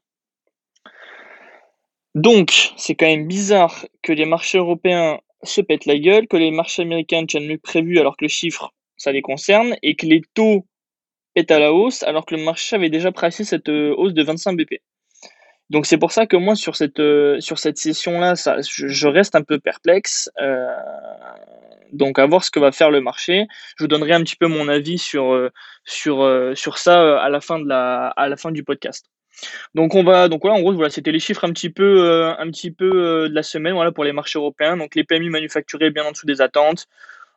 Donc, 2.16 2.72
c'est 2.76 2.96
quand 2.96 3.06
même 3.06 3.28
bizarre 3.28 3.86
que 4.02 4.12
les 4.12 4.26
marchés 4.26 4.58
européens 4.58 5.20
se 5.42 5.60
pètent 5.60 5.86
la 5.86 5.98
gueule, 5.98 6.26
que 6.26 6.36
les 6.36 6.50
marchés 6.50 6.82
américains 6.82 7.24
tiennent 7.26 7.46
mieux 7.46 7.58
prévu 7.58 7.98
alors 7.98 8.16
que 8.16 8.24
le 8.24 8.28
chiffre, 8.28 8.72
ça 8.96 9.12
les 9.12 9.22
concerne, 9.22 9.76
et 9.82 9.96
que 9.96 10.06
les 10.06 10.22
taux 10.34 10.66
pètent 11.34 11.50
à 11.50 11.58
la 11.58 11.72
hausse 11.72 12.02
alors 12.02 12.26
que 12.26 12.34
le 12.34 12.42
marché 12.42 12.76
avait 12.76 12.90
déjà 12.90 13.12
pricé 13.12 13.44
cette 13.44 13.68
euh, 13.68 13.94
hausse 13.96 14.14
de 14.14 14.22
25 14.22 14.56
BP. 14.56 14.80
Donc 15.70 15.86
c'est 15.86 15.98
pour 15.98 16.10
ça 16.10 16.26
que 16.26 16.36
moi 16.36 16.56
sur 16.56 16.74
cette 16.74 16.98
euh, 16.98 17.38
session 17.40 18.18
là, 18.18 18.34
je, 18.34 19.08
reste 19.08 19.36
un 19.36 19.42
peu 19.42 19.60
perplexe. 19.60 20.28
Euh, 20.40 20.66
donc 21.92 22.18
à 22.18 22.26
voir 22.26 22.44
ce 22.44 22.50
que 22.50 22.58
va 22.58 22.72
faire 22.72 22.90
le 22.90 23.00
marché. 23.00 23.46
Je 23.78 23.84
vous 23.84 23.88
donnerai 23.88 24.12
un 24.12 24.22
petit 24.22 24.36
peu 24.36 24.48
mon 24.48 24.68
avis 24.68 24.98
sur 24.98 25.50
ça 25.84 27.20
à 27.20 27.28
la 27.28 27.40
fin 27.40 28.50
du 28.50 28.64
podcast. 28.64 29.06
Donc 29.74 29.94
on 29.94 30.02
va 30.02 30.28
donc 30.28 30.42
voilà 30.42 30.58
en 30.58 30.60
gros 30.60 30.72
voilà 30.72 30.90
c'était 30.90 31.12
les 31.12 31.20
chiffres 31.20 31.44
un 31.44 31.52
petit 31.52 31.70
peu 31.70 32.04
euh, 32.04 32.34
un 32.38 32.50
petit 32.50 32.70
peu 32.70 32.90
euh, 32.92 33.28
de 33.28 33.34
la 33.34 33.42
semaine 33.42 33.74
voilà 33.74 33.92
pour 33.92 34.04
les 34.04 34.12
marchés 34.12 34.38
européens. 34.38 34.76
Donc 34.76 34.94
les 34.94 35.04
PMI 35.04 35.30
manufacturés 35.30 35.90
bien 35.90 36.04
en 36.04 36.12
dessous 36.12 36.26
des 36.26 36.40
attentes 36.40 36.86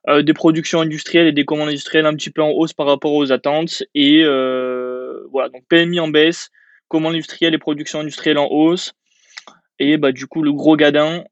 euh, 0.07 0.21
des 0.21 0.33
productions 0.33 0.81
industrielles 0.81 1.27
et 1.27 1.31
des 1.31 1.45
commandes 1.45 1.69
industrielles 1.69 2.05
un 2.05 2.15
petit 2.15 2.29
peu 2.29 2.41
en 2.41 2.49
hausse 2.49 2.73
par 2.73 2.87
rapport 2.87 3.13
aux 3.13 3.31
attentes 3.31 3.83
et 3.95 4.23
voilà 4.23 5.49
donc 5.49 5.63
PMI 5.69 5.99
en 5.99 6.07
baisse 6.07 6.49
commandes 6.87 7.13
industrielles 7.13 7.53
et 7.53 7.59
productions 7.59 7.99
industrielles 7.99 8.37
en 8.37 8.47
hausse. 8.47 8.93
Et 9.79 9.97
bah 9.97 10.11
du 10.11 10.27
coup 10.27 10.43
le 10.43 10.53
gros 10.53 10.75
gadin 10.75 11.23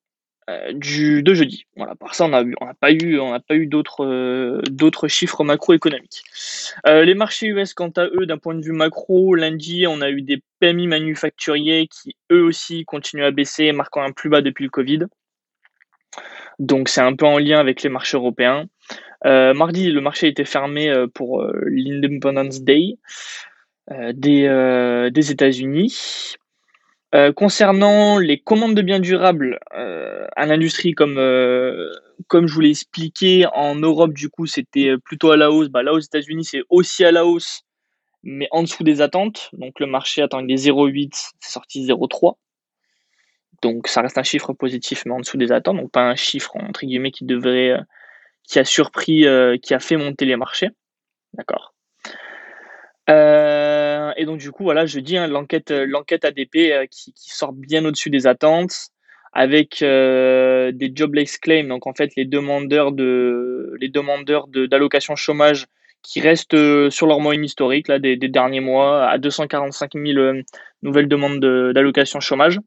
du, 0.73 1.23
de 1.23 1.33
jeudi. 1.33 1.65
Voilà, 1.75 1.95
par 1.95 2.15
ça, 2.15 2.25
on 2.25 2.29
n'a 2.29 2.43
on 2.61 2.73
pas 2.73 2.91
eu, 2.91 3.19
on 3.19 3.39
pas 3.39 3.55
eu 3.55 3.67
d'autres, 3.67 4.05
euh, 4.05 5.07
chiffres 5.07 5.43
macroéconomiques. 5.43 6.23
Euh, 6.87 7.05
les 7.05 7.13
marchés 7.13 7.47
US, 7.47 7.73
quant 7.73 7.91
à 7.95 8.05
eux, 8.05 8.25
d'un 8.25 8.37
point 8.37 8.55
de 8.55 8.63
vue 8.63 8.71
macro, 8.71 9.35
lundi, 9.35 9.85
on 9.87 10.01
a 10.01 10.09
eu 10.09 10.21
des 10.21 10.41
PMI 10.59 10.87
manufacturiers 10.87 11.87
qui, 11.87 12.15
eux 12.31 12.43
aussi, 12.43 12.85
continuent 12.85 13.25
à 13.25 13.31
baisser, 13.31 13.71
marquant 13.71 14.01
un 14.01 14.11
plus 14.11 14.29
bas 14.29 14.41
depuis 14.41 14.63
le 14.63 14.69
Covid. 14.69 14.99
Donc, 16.59 16.89
c'est 16.89 17.01
un 17.01 17.15
peu 17.15 17.25
en 17.25 17.37
lien 17.37 17.59
avec 17.59 17.81
les 17.83 17.89
marchés 17.89 18.17
européens. 18.17 18.65
mardi, 19.23 19.91
le 19.91 20.01
marché 20.01 20.27
était 20.27 20.45
fermé 20.45 20.93
pour 21.13 21.43
l'Independence 21.65 22.61
Day 22.61 22.97
des, 24.13 25.09
des 25.11 25.31
États-Unis. 25.31 26.37
Euh, 27.13 27.33
concernant 27.33 28.19
les 28.19 28.39
commandes 28.39 28.73
de 28.73 28.81
biens 28.81 29.01
durables 29.01 29.59
euh, 29.75 30.25
à 30.37 30.45
l'industrie, 30.45 30.93
comme, 30.93 31.17
euh, 31.17 31.91
comme 32.27 32.47
je 32.47 32.53
vous 32.53 32.61
l'ai 32.61 32.69
expliqué, 32.69 33.45
en 33.53 33.75
Europe, 33.75 34.13
du 34.13 34.29
coup, 34.29 34.45
c'était 34.45 34.97
plutôt 34.97 35.31
à 35.31 35.37
la 35.37 35.51
hausse. 35.51 35.67
Bah, 35.67 35.83
là, 35.83 35.93
aux 35.93 35.99
États-Unis, 35.99 36.45
c'est 36.45 36.63
aussi 36.69 37.03
à 37.03 37.11
la 37.11 37.25
hausse, 37.25 37.63
mais 38.23 38.47
en 38.51 38.63
dessous 38.63 38.85
des 38.85 39.01
attentes. 39.01 39.49
Donc, 39.51 39.81
le 39.81 39.87
marché 39.87 40.21
attend 40.21 40.41
des 40.41 40.55
0,8, 40.55 41.33
c'est 41.41 41.51
sorti 41.51 41.85
0,3. 41.85 42.37
Donc, 43.61 43.87
ça 43.89 44.01
reste 44.01 44.17
un 44.17 44.23
chiffre 44.23 44.53
positif, 44.53 45.03
mais 45.05 45.11
en 45.11 45.19
dessous 45.19 45.37
des 45.37 45.51
attentes. 45.51 45.77
Donc, 45.77 45.91
pas 45.91 46.03
un 46.09 46.15
chiffre, 46.15 46.55
entre 46.55 46.85
guillemets, 46.85 47.11
qui 47.11 47.25
devrait, 47.25 47.77
qui 48.47 48.57
a 48.57 48.63
surpris, 48.63 49.25
qui 49.61 49.73
a 49.73 49.79
fait 49.79 49.97
monter 49.97 50.25
les 50.25 50.37
marchés. 50.37 50.69
D'accord. 51.33 51.73
Euh, 53.09 54.11
et 54.15 54.25
donc 54.25 54.39
du 54.39 54.51
coup, 54.51 54.63
voilà, 54.63 54.85
je 54.85 54.99
dis 54.99 55.17
hein, 55.17 55.27
l'enquête, 55.27 55.71
euh, 55.71 55.85
l'enquête 55.85 56.25
ADP 56.25 56.55
euh, 56.71 56.85
qui, 56.85 57.13
sort 57.15 57.53
bien 57.53 57.83
au-dessus 57.85 58.09
des 58.09 58.27
attentes, 58.27 58.89
avec 59.33 59.79
des 59.79 60.91
jobless 60.93 61.37
claims, 61.37 61.69
donc 61.69 61.87
en 61.87 61.93
fait 61.93 62.11
les 62.17 62.25
demandeurs 62.25 62.91
de, 62.91 63.73
les 63.79 63.87
demandeurs 63.87 64.47
de, 64.47 64.65
d'allocation 64.65 65.15
chômage 65.15 65.67
qui 66.03 66.19
restent 66.19 66.89
sur 66.89 67.07
leur 67.07 67.21
moyenne 67.21 67.45
historique 67.45 67.87
là 67.87 67.97
des, 67.97 68.17
des 68.17 68.27
derniers 68.27 68.59
mois 68.59 69.07
à 69.07 69.17
245 69.19 69.93
000 69.93 70.41
nouvelles 70.81 71.07
demandes 71.07 71.39
d'allocation 71.39 72.19
chômage 72.19 72.59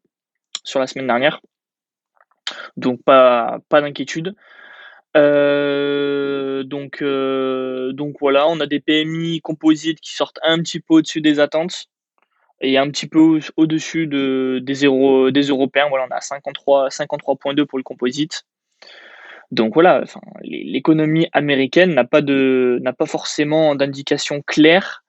sur 0.63 0.81
la 0.81 0.87
semaine 0.87 1.07
dernière. 1.07 1.43
Donc 2.79 3.03
pas, 3.05 3.59
pas 3.69 3.83
d'inquiétude. 3.83 4.35
Euh, 5.17 6.65
donc, 6.65 7.03
euh, 7.03 7.93
donc 7.93 8.17
voilà, 8.21 8.49
on 8.49 8.61
a 8.61 8.67
des 8.67 8.81
PMI 8.81 9.41
composites 9.41 10.01
qui 10.01 10.15
sortent 10.15 10.41
un 10.43 10.59
petit 10.59 10.81
peu 10.81 10.95
au-dessus 10.95 11.21
des 11.21 11.39
attentes 11.41 11.87
et 12.61 12.79
un 12.79 12.89
petit 12.91 13.07
peu 13.07 13.41
au-dessus 13.57 14.07
de, 14.07 14.61
des, 14.63 14.75
des 15.33 15.49
Européens. 15.49 15.89
Voilà, 15.89 16.07
on 16.11 16.15
a 16.15 16.21
53, 16.21 16.89
53.2 16.89 17.65
pour 17.65 17.79
le 17.79 17.85
composite. 17.85 18.45
Donc 19.51 19.75
voilà, 19.75 20.03
l'économie 20.43 21.29
américaine 21.33 21.95
n'a 21.95 22.05
pas, 22.05 22.23
n'a 22.23 22.93
pas 22.93 23.07
forcément 23.07 23.75
d'indication 23.77 24.43
claire 24.43 25.04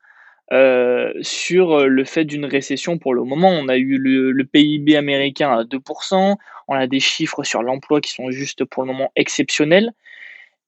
euh, 0.54 1.12
sur 1.22 1.88
le 1.88 2.04
fait 2.04 2.24
d'une 2.26 2.46
récession 2.46 2.98
pour 2.98 3.14
le 3.14 3.24
moment. 3.24 3.50
On 3.50 3.68
a 3.68 3.78
eu 3.78 3.98
le, 3.98 4.44
PIB 4.44 4.96
américain 4.96 5.52
à 5.52 5.64
2%, 5.64 6.36
on 6.68 6.74
a 6.74 6.88
des 6.88 7.00
chiffres 7.00 7.44
sur 7.44 7.64
l'emploi 7.64 8.02
qui 8.02 8.12
sont 8.12 8.30
juste 8.32 8.64
pour 8.66 8.84
le 8.84 8.88
moment 8.88 9.12
exceptionnels. 9.16 9.92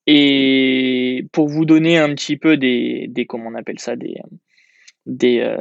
Et 0.08 1.26
pour 1.34 1.50
vous 1.50 1.66
donner 1.66 1.98
un 1.98 2.14
petit 2.16 2.38
peu 2.38 2.56
des, 2.58 3.12
comment 3.28 3.50
on 3.50 3.56
appelle 3.56 3.80
ça, 3.80 3.98
des, 3.98 4.16
des, 5.06 5.42
euh, 5.42 5.58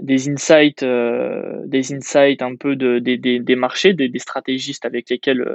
des 0.00 0.30
insights, 0.30 0.82
euh, 0.82 1.62
des 1.66 1.92
insights 1.92 2.40
un 2.40 2.56
peu 2.56 2.76
de, 2.76 2.98
des, 2.98 3.18
des, 3.18 3.56
marchés, 3.56 3.92
des, 3.92 4.10
stratégistes 4.18 4.86
avec 4.86 5.10
lesquels 5.10 5.46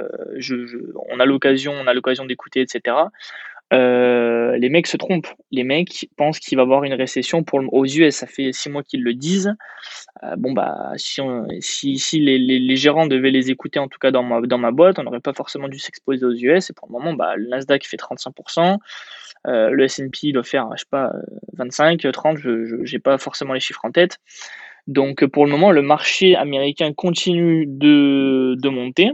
on 1.10 1.18
a 1.18 1.24
l'occasion, 1.26 1.72
on 1.72 1.88
a 1.88 1.92
l'occasion 1.92 2.24
d'écouter, 2.24 2.60
etc. 2.60 2.96
Euh, 3.72 4.56
les 4.58 4.68
mecs 4.68 4.86
se 4.86 4.96
trompent. 4.96 5.32
Les 5.50 5.64
mecs 5.64 6.08
pensent 6.16 6.38
qu'il 6.38 6.56
va 6.56 6.62
y 6.62 6.64
avoir 6.64 6.84
une 6.84 6.94
récession 6.94 7.42
pour 7.42 7.60
aux 7.72 7.84
US. 7.84 8.14
Ça 8.14 8.26
fait 8.26 8.52
six 8.52 8.70
mois 8.70 8.82
qu'ils 8.82 9.02
le 9.02 9.14
disent. 9.14 9.54
Euh, 10.22 10.36
bon 10.36 10.52
bah 10.52 10.92
si, 10.96 11.98
si, 11.98 12.20
les, 12.20 12.76
gérants 12.76 13.06
devaient 13.06 13.30
les 13.30 13.50
écouter, 13.50 13.78
en 13.78 13.88
tout 13.88 13.98
cas 13.98 14.10
dans 14.10 14.22
ma, 14.22 14.40
dans 14.42 14.58
ma 14.58 14.70
boîte, 14.70 14.98
on 14.98 15.02
n'aurait 15.02 15.20
pas 15.20 15.32
forcément 15.32 15.68
dû 15.68 15.78
s'exposer 15.78 16.24
aux 16.24 16.32
US. 16.32 16.70
Et 16.70 16.72
pour 16.74 16.88
le 16.88 16.92
moment, 16.92 17.14
bah, 17.14 17.36
le 17.36 17.48
Nasdaq 17.48 17.86
fait 17.86 17.96
35%. 17.96 18.78
Euh, 19.48 19.70
le 19.70 19.84
S&P 19.84 20.32
doit 20.32 20.42
faire, 20.42 20.68
je 20.74 20.80
sais 20.80 20.88
pas, 20.90 21.12
25, 21.54 22.00
30. 22.12 22.38
Je 22.38 22.92
n'ai 22.92 22.98
pas 23.00 23.18
forcément 23.18 23.52
les 23.52 23.60
chiffres 23.60 23.84
en 23.84 23.90
tête. 23.90 24.18
Donc 24.86 25.26
pour 25.26 25.44
le 25.44 25.50
moment, 25.50 25.72
le 25.72 25.82
marché 25.82 26.36
américain 26.36 26.92
continue 26.92 27.66
de, 27.66 28.54
de 28.60 28.68
monter 28.68 29.10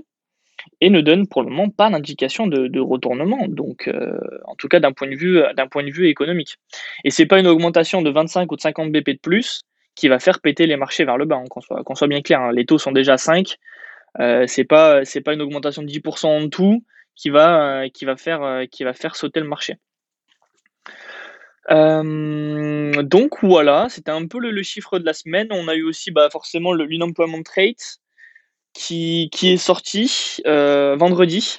et 0.82 0.90
ne 0.90 1.00
donne 1.00 1.28
pour 1.28 1.44
le 1.44 1.48
moment 1.48 1.70
pas 1.70 1.88
d'indication 1.90 2.48
de, 2.48 2.80
retournement, 2.80 3.46
donc 3.46 3.86
euh, 3.86 4.18
en 4.46 4.56
tout 4.56 4.66
cas 4.66 4.80
d'un 4.80 4.90
point, 4.90 5.06
de 5.06 5.14
vue, 5.14 6.08
économique. 6.08 6.56
Et 7.04 7.10
c'est 7.10 7.26
pas 7.26 7.38
une 7.38 7.46
augmentation 7.46 8.02
de 8.02 8.10
25 8.10 8.50
ou 8.50 8.56
de 8.56 8.60
50 8.60 8.90
BP 8.90 9.10
de 9.10 9.18
plus 9.22 9.62
qui 9.94 10.08
va 10.08 10.18
faire 10.18 10.40
péter 10.40 10.66
les 10.66 10.76
marchés 10.76 11.04
vers 11.04 11.18
le 11.18 11.24
bas, 11.24 11.36
hein, 11.36 11.44
qu'on, 11.48 11.94
soit, 11.94 12.08
bien 12.08 12.20
clair, 12.20 12.40
hein. 12.40 12.50
les 12.52 12.66
taux 12.66 12.78
sont 12.78 12.90
déjà 12.90 13.16
5, 13.16 13.54
euh, 14.18 14.44
c'est 14.48 14.64
pas, 14.64 15.02
pas 15.24 15.34
une 15.34 15.42
augmentation 15.42 15.82
de 15.82 15.88
10% 15.88 16.26
en 16.26 16.48
tout 16.48 16.84
qui 17.14 17.30
va, 17.30 17.82
euh, 17.84 17.88
qui, 17.88 18.04
va 18.04 18.16
faire, 18.16 18.42
euh, 18.42 18.64
qui 18.66 18.82
va 18.82 18.92
faire 18.92 19.14
sauter 19.14 19.38
le 19.38 19.46
marché. 19.46 19.76
donc 21.70 23.30
voilà, 23.44 23.86
c'était 23.88 24.10
un 24.10 24.26
peu 24.26 24.40
le, 24.40 24.62
chiffre 24.64 24.98
de 24.98 25.04
la 25.04 25.12
semaine. 25.12 25.46
On 25.52 25.68
a 25.68 25.76
eu 25.76 25.84
aussi 25.84 26.10
bah, 26.10 26.28
forcément 26.28 26.72
l'unemployment 26.72 27.44
rate 27.54 28.01
qui, 28.72 29.30
est 29.42 29.56
sorti 29.56 30.40
euh, 30.46 30.96
vendredi. 30.96 31.58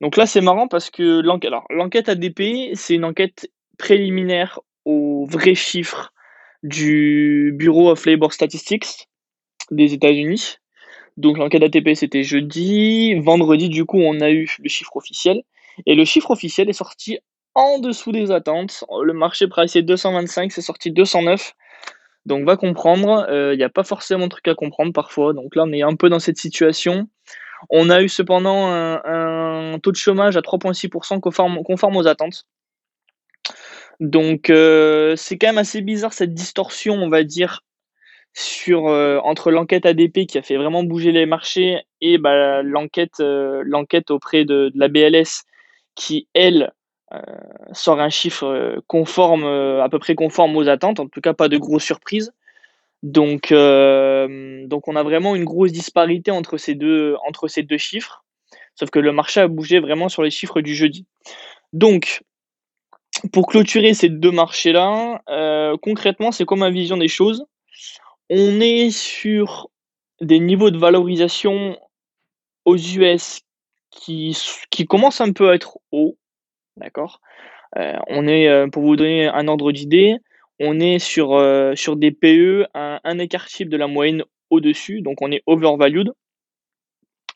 Donc 0.00 0.16
là, 0.16 0.26
c'est 0.26 0.40
marrant 0.40 0.68
parce 0.68 0.90
que 0.90 1.20
l'enquête 1.20 2.08
ADP, 2.08 2.74
c'est 2.74 2.94
une 2.94 3.04
enquête 3.04 3.50
préliminaire 3.78 4.60
aux 4.84 5.26
vrais 5.26 5.54
chiffres 5.54 6.12
du 6.62 7.52
Bureau 7.54 7.90
of 7.90 8.04
Labor 8.06 8.32
Statistics 8.32 9.08
des 9.70 9.94
États-Unis. 9.94 10.56
Donc 11.16 11.38
l'enquête 11.38 11.62
ADP, 11.62 11.94
c'était 11.94 12.22
jeudi. 12.22 13.14
Vendredi, 13.14 13.68
du 13.68 13.84
coup, 13.84 13.98
on 13.98 14.20
a 14.20 14.30
eu 14.30 14.48
le 14.62 14.68
chiffre 14.68 14.96
officiel. 14.96 15.42
Et 15.86 15.94
le 15.94 16.04
chiffre 16.04 16.30
officiel 16.30 16.68
est 16.68 16.74
sorti 16.74 17.18
en 17.54 17.78
dessous 17.78 18.12
des 18.12 18.30
attentes. 18.30 18.84
Le 19.02 19.12
marché 19.12 19.48
price 19.48 19.76
225, 19.76 20.52
c'est 20.52 20.62
sorti 20.62 20.90
209. 20.90 21.54
Donc 22.26 22.44
va 22.44 22.56
comprendre, 22.56 23.24
il 23.28 23.34
euh, 23.34 23.56
n'y 23.56 23.62
a 23.62 23.68
pas 23.68 23.84
forcément 23.84 24.24
de 24.24 24.30
truc 24.30 24.48
à 24.48 24.54
comprendre 24.54 24.92
parfois. 24.92 25.32
Donc 25.32 25.54
là, 25.54 25.62
on 25.64 25.72
est 25.72 25.82
un 25.82 25.94
peu 25.94 26.08
dans 26.08 26.18
cette 26.18 26.36
situation. 26.36 27.08
On 27.70 27.88
a 27.88 28.02
eu 28.02 28.08
cependant 28.08 28.68
un, 28.68 29.78
taux 29.78 29.92
de 29.92 29.96
chômage 29.96 30.36
à 30.36 30.40
3,6% 30.40 31.20
conforme, 31.20 31.96
aux 31.96 32.06
attentes. 32.06 32.46
Donc 34.00 34.50
euh, 34.50 35.14
c'est 35.16 35.38
quand 35.38 35.46
même 35.46 35.58
assez 35.58 35.80
bizarre 35.80 36.12
cette 36.12 36.34
distorsion, 36.34 36.94
on 36.94 37.08
va 37.08 37.22
dire, 37.22 37.62
sur 38.34 38.88
euh, 38.88 39.18
entre 39.22 39.50
l'enquête 39.50 39.86
ADP 39.86 40.26
qui 40.26 40.36
a 40.36 40.42
fait 40.42 40.56
vraiment 40.56 40.82
bouger 40.82 41.12
les 41.12 41.24
marchés 41.24 41.80
et 42.00 42.18
bah, 42.18 42.62
l'enquête 42.62 43.20
auprès 44.10 44.44
de, 44.44 44.70
la 44.74 44.88
BLS 44.88 45.44
qui 45.94 46.28
elle 46.34 46.72
sort 47.72 48.00
un 48.00 48.10
chiffre 48.10 48.82
conforme 48.86 49.44
à 49.44 49.88
peu 49.88 49.98
près 49.98 50.14
conforme 50.14 50.56
aux 50.56 50.68
attentes, 50.68 51.00
en 51.00 51.06
tout 51.06 51.20
cas 51.20 51.34
pas 51.34 51.48
de 51.48 51.56
grosses 51.56 51.84
surprises. 51.84 52.32
Donc 53.02 53.48
on 53.52 54.96
a 54.96 55.02
vraiment 55.02 55.34
une 55.34 55.44
grosse 55.44 55.72
disparité 55.72 56.30
entre 56.30 56.58
ces 56.58 56.74
deux 56.74 57.16
chiffres. 57.78 58.24
Sauf 58.78 58.90
que 58.90 58.98
le 58.98 59.12
marché 59.12 59.40
a 59.40 59.48
bougé 59.48 59.80
vraiment 59.80 60.08
sur 60.08 60.22
les 60.22 60.30
chiffres 60.30 60.60
du 60.60 60.74
jeudi. 60.74 61.06
Donc, 61.72 62.22
pour 63.32 63.46
clôturer 63.46 63.94
ces 63.94 64.10
deux 64.10 64.30
marchés-là, 64.30 65.22
euh, 65.28 65.76
concrètement, 65.80 66.30
c'est 66.30 66.44
quoi 66.44 66.58
ma 66.58 66.70
vision 66.70 66.98
des 66.98 67.08
choses 67.08 67.46
On 68.28 68.60
est 68.60 68.90
sur 68.90 69.70
des 70.20 70.40
niveaux 70.40 70.70
de 70.70 70.78
valorisation 70.78 71.78
aux 72.66 72.76
US 72.76 73.40
qui, 73.90 74.36
qui 74.70 74.86
commencent 74.86 75.22
un 75.22 75.32
peu 75.32 75.50
à 75.50 75.54
être 75.54 75.78
hauts, 75.90 76.18
d'accord 76.76 77.20
euh, 77.76 77.98
On 78.08 78.26
est, 78.26 78.48
euh, 78.48 78.68
pour 78.68 78.82
vous 78.82 78.96
donner 78.96 79.26
un 79.28 79.48
ordre 79.48 79.72
d'idée, 79.72 80.16
on 80.60 80.80
est 80.80 80.98
sur, 80.98 81.38
sur 81.74 81.96
des 81.96 82.12
PE 82.12 82.66
un, 82.74 83.00
un 83.04 83.18
écart 83.18 83.46
type 83.46 83.68
de 83.68 83.76
la 83.76 83.86
moyenne 83.86 84.24
au-dessus, 84.50 85.02
donc 85.02 85.20
on 85.20 85.30
est 85.30 85.42
overvalued, 85.46 86.12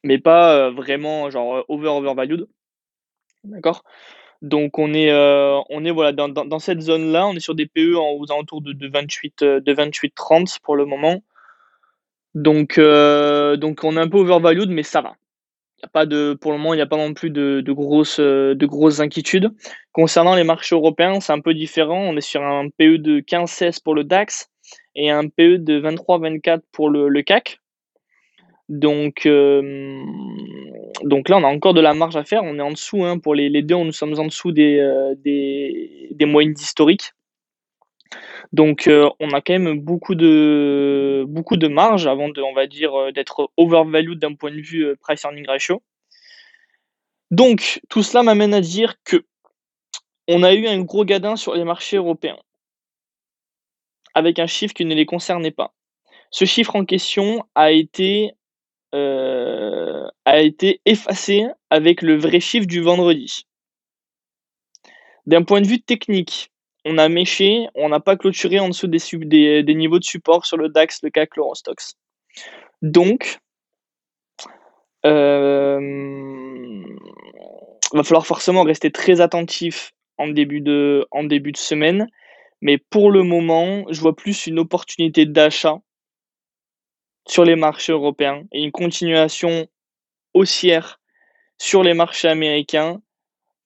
mais 0.04 0.18
pas 0.18 0.70
vraiment 0.70 1.30
genre 1.30 1.64
over 1.68 1.88
overvalued, 1.88 2.46
d'accord 3.44 3.82
donc 4.42 4.78
on 4.78 4.94
est, 4.94 5.10
euh, 5.10 5.60
on 5.68 5.84
est 5.84 5.90
voilà, 5.90 6.12
dans, 6.12 6.58
cette 6.58 6.80
zone-là, 6.80 7.26
on 7.26 7.34
est 7.34 7.40
sur 7.40 7.54
des 7.54 7.66
PE 7.66 7.94
aux 7.96 8.30
alentours 8.30 8.62
de, 8.62 8.72
de 8.72 8.88
28, 8.88 9.42
euh, 9.42 9.60
de 9.60 9.72
28 9.72 10.14
30 10.14 10.58
pour 10.62 10.76
le 10.76 10.86
moment. 10.86 11.22
Donc, 12.34 12.78
euh, 12.78 13.56
donc 13.56 13.84
on 13.84 13.96
est 13.96 14.00
un 14.00 14.08
peu 14.08 14.18
overvalued, 14.18 14.70
mais 14.70 14.82
ça 14.82 15.02
va. 15.02 15.14
Pas 15.92 16.06
de, 16.06 16.34
pour 16.40 16.52
le 16.52 16.58
moment, 16.58 16.74
il 16.74 16.76
n'y 16.76 16.82
a 16.82 16.86
pas 16.86 16.96
non 16.96 17.14
plus 17.14 17.30
de, 17.30 17.62
de, 17.64 17.72
grosses, 17.72 18.20
de 18.20 18.66
grosses 18.66 19.00
inquiétudes. 19.00 19.50
Concernant 19.92 20.34
les 20.34 20.44
marchés 20.44 20.74
européens, 20.74 21.20
c'est 21.20 21.32
un 21.32 21.40
peu 21.40 21.54
différent. 21.54 22.00
On 22.00 22.16
est 22.16 22.20
sur 22.20 22.42
un 22.42 22.68
PE 22.68 22.98
de 22.98 23.20
15-16 23.20 23.82
pour 23.82 23.94
le 23.94 24.04
DAX 24.04 24.50
et 24.94 25.10
un 25.10 25.28
PE 25.28 25.58
de 25.58 25.80
23-24 25.80 26.60
pour 26.72 26.90
le, 26.90 27.08
le 27.08 27.22
CAC. 27.22 27.60
Donc, 28.70 29.26
euh, 29.26 30.00
donc 31.02 31.28
là, 31.28 31.38
on 31.38 31.44
a 31.44 31.48
encore 31.48 31.74
de 31.74 31.80
la 31.80 31.92
marge 31.92 32.16
à 32.16 32.22
faire. 32.22 32.42
On 32.44 32.56
est 32.56 32.62
en 32.62 32.70
dessous, 32.70 33.04
hein, 33.04 33.18
pour 33.18 33.34
les, 33.34 33.48
les, 33.48 33.62
deux, 33.62 33.76
nous 33.76 33.92
sommes 33.92 34.18
en 34.18 34.26
dessous 34.26 34.52
des, 34.52 34.78
euh, 34.78 35.14
des, 35.16 36.08
des, 36.12 36.24
moyennes 36.24 36.54
historiques. 36.56 37.12
Donc, 38.52 38.88
euh, 38.88 39.08
on 39.20 39.30
a 39.30 39.40
quand 39.40 39.58
même 39.58 39.80
beaucoup 39.80 40.14
de, 40.14 41.24
beaucoup 41.28 41.56
marge 41.68 42.06
avant 42.06 42.28
de, 42.28 42.42
on 42.42 42.54
euh, 42.56 43.12
d'être 43.12 43.50
overvalued 43.56 44.18
d'un 44.18 44.34
point 44.34 44.50
de 44.50 44.60
vue 44.60 44.86
euh, 44.86 44.96
price 44.96 45.22
earning 45.24 45.46
ratio. 45.46 45.82
Donc, 47.30 47.80
tout 47.88 48.02
cela 48.02 48.22
m'amène 48.22 48.54
à 48.54 48.60
dire 48.60 48.96
que 49.04 49.24
on 50.26 50.42
a 50.42 50.52
eu 50.54 50.66
un 50.66 50.80
gros 50.80 51.04
gadin 51.04 51.36
sur 51.36 51.54
les 51.54 51.64
marchés 51.64 51.96
européens 51.96 52.38
avec 54.14 54.40
un 54.40 54.46
chiffre 54.46 54.74
qui 54.74 54.84
ne 54.84 54.94
les 54.94 55.06
concernait 55.06 55.52
pas. 55.52 55.72
Ce 56.32 56.44
chiffre 56.44 56.74
en 56.74 56.84
question 56.84 57.44
a 57.54 57.70
été 57.70 58.34
effacé 60.84 61.46
avec 61.70 62.02
le 62.02 62.16
vrai 62.16 62.40
chiffre 62.40 62.66
du 62.66 62.80
vendredi. 62.80 63.46
D'un 65.26 65.44
point 65.44 65.60
de 65.60 65.66
vue 65.68 65.80
technique, 65.80 66.50
on 66.84 66.98
a 66.98 67.08
méché, 67.08 67.68
on 67.74 67.88
n'a 67.88 68.00
pas 68.00 68.16
clôturé 68.16 68.58
en 68.58 68.68
dessous 68.68 68.86
des, 68.86 69.62
niveaux 69.74 69.98
de 69.98 70.04
support 70.04 70.46
sur 70.46 70.56
le 70.56 70.68
DAX, 70.68 71.02
le 71.02 71.10
CAC, 71.10 71.36
l'Eurostox. 71.36 71.96
Donc, 72.82 73.38
euh, 75.04 75.78
va 77.92 78.02
falloir 78.02 78.26
forcément 78.26 78.62
rester 78.62 78.90
très 78.90 79.20
attentif 79.20 79.92
en 80.18 80.28
début 80.28 80.60
de 80.60 81.06
semaine. 81.56 82.08
Mais 82.62 82.78
pour 82.78 83.10
le 83.10 83.22
moment, 83.22 83.84
je 83.90 84.00
vois 84.00 84.14
plus 84.14 84.46
une 84.46 84.58
opportunité 84.58 85.24
d'achat 85.26 85.80
sur 87.26 87.44
les 87.44 87.56
marchés 87.56 87.92
européens 87.92 88.44
et 88.52 88.62
une 88.62 88.72
continuation 88.72 89.66
haussière 90.34 91.00
sur 91.58 91.82
les 91.82 91.94
marchés 91.94 92.28
américains 92.28 93.00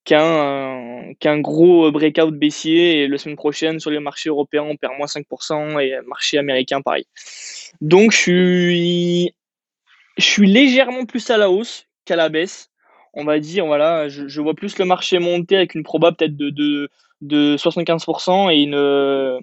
qu'un 0.04 1.14
qu'un 1.20 1.40
gros 1.40 1.90
breakout 1.90 2.32
baissier 2.32 3.02
et 3.02 3.08
la 3.08 3.18
semaine 3.18 3.36
prochaine 3.36 3.80
sur 3.80 3.90
les 3.90 4.00
marchés 4.00 4.28
européens 4.28 4.62
on 4.62 4.76
perd 4.76 4.94
moins 4.96 5.06
5% 5.06 5.80
et 5.80 5.98
marché 6.06 6.38
américain 6.38 6.80
pareil. 6.82 7.06
Donc 7.80 8.12
je 8.12 8.16
suis 8.16 9.34
je 10.16 10.24
suis 10.24 10.46
légèrement 10.46 11.06
plus 11.06 11.28
à 11.30 11.36
la 11.36 11.50
hausse 11.50 11.86
qu'à 12.04 12.16
la 12.16 12.28
baisse. 12.28 12.70
On 13.14 13.24
va 13.24 13.38
dire 13.38 13.66
voilà, 13.66 14.08
je, 14.08 14.40
vois 14.40 14.54
plus 14.54 14.76
le 14.78 14.84
marché 14.84 15.20
monter 15.20 15.56
avec 15.56 15.76
une 15.76 15.84
proba 15.84 16.10
peut-être 16.10 16.36
de, 16.36 16.50
de, 16.50 16.90
de 17.20 17.56
75% 17.56 18.52
et 18.52 18.62
une 18.62 19.40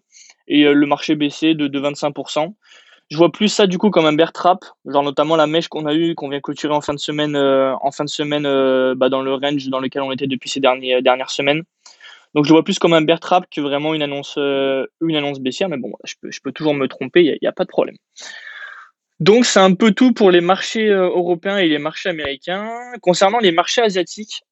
et 0.48 0.66
le 0.66 0.86
marché 0.86 1.16
baisser 1.16 1.54
de, 1.54 1.68
de 1.68 1.80
25% 1.80 2.54
je 3.12 3.18
vois 3.18 3.30
plus 3.30 3.50
ça 3.50 3.68
du 3.68 3.78
coup 3.78 3.90
comme 3.90 4.06
un 4.06 4.14
bear 4.14 4.32
trap, 4.32 4.64
genre 4.86 5.04
notamment 5.04 5.36
la 5.36 5.46
mèche 5.46 5.68
qu'on 5.68 5.86
a 5.86 5.94
eu, 5.94 6.16
qu'on 6.16 6.30
vient 6.30 6.40
clôturer 6.40 6.74
en 6.74 6.80
fin 6.80 6.94
de 6.94 7.00
semaine, 7.00 7.36
euh, 7.36 7.76
en 7.82 7.92
fin 7.92 8.06
de 8.06 8.10
semaine 8.10 8.46
euh, 8.46 8.96
bah, 8.96 9.10
dans 9.10 9.22
le 9.22 9.34
range 9.34 9.68
dans 9.68 9.82
lequel 9.82 10.02
on 10.02 10.14
était 10.14 10.28
depuis 10.28 10.50
ces 10.50 10.62
dernières, 10.62 11.00
euh, 11.00 11.02
dernières 11.02 11.30
semaines. 11.30 11.64
Donc 12.34 12.46
je 12.46 12.54
vois 12.54 12.64
plus 12.64 12.80
comme 12.80 12.94
un 12.94 13.02
bear 13.02 13.20
trap 13.20 13.46
que 13.54 13.60
vraiment 13.60 13.94
une 13.94 14.02
annonce, 14.02 14.38
une 14.38 15.16
annonce 15.18 15.42
baissière, 15.42 15.68
mais 15.68 15.76
bon, 15.76 15.92
je 16.06 16.14
peux, 16.22 16.32
je 16.32 16.40
peux 16.40 16.54
toujours 16.54 16.74
me 16.74 16.88
tromper, 16.88 17.22
il 17.26 17.38
n'y 17.42 17.48
a, 17.50 17.52
pas 17.52 17.66
de 17.66 17.70
problème. 17.70 17.98
Donc 19.20 19.46
c'est 19.46 19.60
un 19.60 19.74
peu 19.74 19.92
tout 19.92 20.14
pour 20.14 20.32
les 20.32 20.40
marchés 20.40 20.88
européens 20.88 21.58
et 21.58 21.68
les 21.68 21.80
marchés 21.80 22.08
américains. 22.08 22.72
Concernant 23.02 23.40
les 23.40 23.52
marchés 23.52 23.82
asiatiques, 23.82 24.44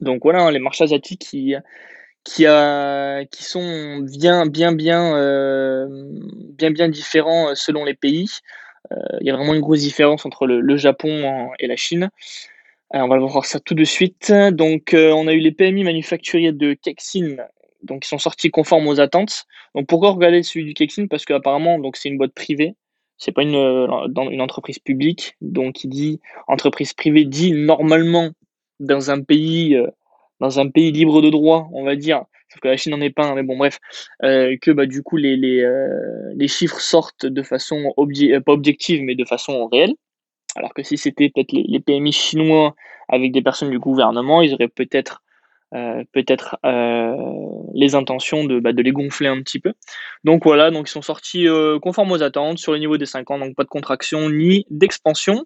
donc 0.00 0.20
voilà, 0.22 0.44
hein, 0.44 0.50
les 0.50 0.60
marchés 0.60 0.84
asiatiques 0.84 1.20
qui, 1.20 1.54
qui, 3.30 3.44
sont 3.44 3.98
bien, 4.00 4.46
bien, 4.46 4.72
bien, 4.72 5.16
euh, 5.16 5.86
bien, 6.56 6.70
bien 6.70 6.88
différents 6.88 7.50
euh, 7.50 7.54
selon 7.54 7.84
les 7.84 7.94
pays. 7.94 8.28
Euh, 8.92 8.96
il 9.20 9.26
y 9.26 9.30
a 9.30 9.36
vraiment 9.36 9.54
une 9.54 9.60
grosse 9.60 9.80
différence 9.80 10.24
entre 10.26 10.46
le, 10.46 10.76
Japon 10.76 11.50
et 11.58 11.66
la 11.66 11.76
Chine. 11.76 12.10
On 12.90 13.08
va 13.08 13.18
voir 13.18 13.44
ça 13.44 13.60
tout 13.60 13.74
de 13.74 13.84
suite. 13.84 14.32
Donc, 14.52 14.94
on 14.94 15.28
a 15.28 15.32
eu 15.32 15.40
les 15.40 15.52
PMI 15.52 15.84
manufacturiers 15.84 16.52
de 16.52 16.72
Kexin, 16.72 17.36
donc 17.82 18.02
qui 18.02 18.08
sont 18.08 18.18
sortis 18.18 18.50
conformes 18.50 18.86
aux 18.86 18.98
attentes. 18.98 19.44
Donc, 19.74 19.86
pourquoi 19.86 20.12
regarder 20.12 20.42
celui 20.42 20.64
du 20.64 20.72
Kexin? 20.72 21.06
Parce 21.06 21.26
qu'apparemment, 21.26 21.78
donc 21.78 21.96
c'est 21.96 22.08
une 22.08 22.16
boîte 22.16 22.32
privée. 22.32 22.76
C'est 23.18 23.32
pas 23.32 23.42
une, 23.42 23.56
une 24.30 24.40
entreprise 24.40 24.78
publique. 24.78 25.36
Donc, 25.42 25.74
qui 25.74 25.88
dit 25.88 26.20
entreprise 26.46 26.94
privée 26.94 27.26
dit 27.26 27.52
normalement 27.52 28.30
dans 28.80 29.10
un 29.10 29.20
pays 29.20 29.76
dans 30.40 30.60
un 30.60 30.68
pays 30.68 30.92
libre 30.92 31.22
de 31.22 31.30
droit, 31.30 31.68
on 31.72 31.84
va 31.84 31.96
dire, 31.96 32.24
sauf 32.50 32.60
que 32.60 32.68
la 32.68 32.76
Chine 32.76 32.92
n'en 32.92 33.00
est 33.00 33.10
pas 33.10 33.24
un, 33.24 33.34
mais 33.34 33.42
bon, 33.42 33.56
bref, 33.56 33.78
euh, 34.22 34.56
que 34.60 34.70
bah, 34.70 34.86
du 34.86 35.02
coup 35.02 35.16
les, 35.16 35.36
les, 35.36 35.62
euh, 35.62 36.32
les 36.34 36.48
chiffres 36.48 36.80
sortent 36.80 37.26
de 37.26 37.42
façon 37.42 37.92
euh, 37.98 38.40
pas 38.40 38.52
objective, 38.52 39.02
mais 39.02 39.14
de 39.14 39.24
façon 39.24 39.66
réelle. 39.68 39.94
Alors 40.56 40.74
que 40.74 40.82
si 40.82 40.96
c'était 40.96 41.30
peut-être 41.30 41.52
les, 41.52 41.80
PMI 41.80 42.12
chinois 42.12 42.74
avec 43.08 43.32
des 43.32 43.42
personnes 43.42 43.70
du 43.70 43.78
gouvernement, 43.78 44.42
ils 44.42 44.54
auraient 44.54 44.68
peut-être 44.68 45.22
peut-être 46.12 46.56
les 47.74 47.94
intentions 47.94 48.44
de, 48.44 48.58
bah, 48.58 48.72
de 48.72 48.80
les 48.80 48.90
gonfler 48.90 49.28
un 49.28 49.42
petit 49.42 49.60
peu. 49.60 49.74
Donc 50.24 50.44
voilà, 50.44 50.70
donc 50.70 50.88
ils 50.88 50.92
sont 50.92 51.02
sortis 51.02 51.46
conformes 51.82 52.10
aux 52.12 52.22
attentes 52.22 52.58
sur 52.58 52.72
le 52.72 52.78
niveau 52.78 52.96
des 52.96 53.04
5 53.04 53.30
ans, 53.30 53.38
donc 53.38 53.54
pas 53.54 53.64
de 53.64 53.68
contraction 53.68 54.30
ni 54.30 54.64
d'expansion. 54.70 55.44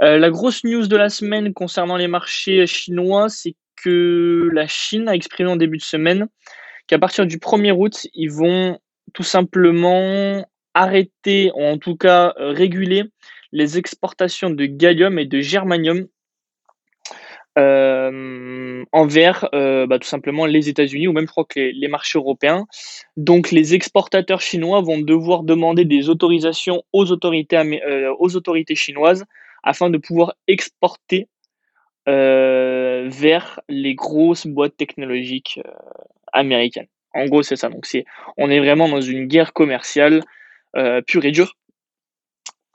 la 0.00 0.30
grosse 0.30 0.64
news 0.64 0.88
de 0.88 0.96
la 0.96 1.08
semaine 1.08 1.54
concernant 1.54 1.96
les 1.96 2.08
marchés 2.08 2.66
chinois, 2.66 3.28
c'est 3.28 3.54
que 3.82 4.50
la 4.52 4.66
Chine 4.66 5.08
a 5.08 5.14
exprimé 5.14 5.50
en 5.50 5.56
début 5.56 5.78
de 5.78 5.82
semaine 5.82 6.28
qu'à 6.86 6.98
partir 6.98 7.26
du 7.26 7.38
1er 7.38 7.72
août, 7.72 8.06
ils 8.14 8.30
vont 8.30 8.78
tout 9.14 9.22
simplement 9.22 10.44
arrêter, 10.74 11.50
ou 11.54 11.62
en 11.62 11.78
tout 11.78 11.96
cas 11.96 12.34
euh, 12.38 12.50
réguler 12.50 13.04
les 13.52 13.78
exportations 13.78 14.50
de 14.50 14.66
gallium 14.66 15.18
et 15.18 15.24
de 15.24 15.40
germanium 15.40 16.06
euh, 17.58 18.84
envers 18.92 19.48
euh, 19.54 19.86
bah, 19.86 19.98
tout 19.98 20.06
simplement 20.06 20.46
les 20.46 20.68
États-Unis 20.68 21.08
ou 21.08 21.12
même 21.12 21.26
je 21.26 21.30
crois 21.30 21.44
que 21.44 21.58
les, 21.58 21.88
marchés 21.88 22.18
européens. 22.18 22.66
Donc 23.16 23.50
les 23.50 23.74
exportateurs 23.74 24.40
chinois 24.40 24.80
vont 24.80 25.00
devoir 25.00 25.42
demander 25.42 25.84
des 25.84 26.08
autorisations 26.08 26.82
aux 26.92 27.10
autorités 27.10 28.74
chinoises 28.74 29.24
afin 29.64 29.90
de 29.90 29.98
pouvoir 29.98 30.34
exporter 30.46 31.28
euh, 32.08 33.06
vers 33.10 33.60
les 33.68 33.94
grosses 33.94 34.46
boîtes 34.46 34.76
technologiques 34.78 35.60
euh, 35.66 35.70
américaines. 36.32 36.86
En 37.12 37.26
gros, 37.26 37.42
c'est 37.42 37.56
ça. 37.56 37.68
Donc, 37.68 37.84
c'est, 37.84 38.06
on 38.38 38.48
est 38.48 38.60
vraiment 38.60 38.88
dans 38.88 39.02
une 39.02 39.26
guerre 39.26 39.52
commerciale 39.52 40.22
euh, 40.76 41.02
pure 41.02 41.26
et 41.26 41.32
dure. 41.32 41.54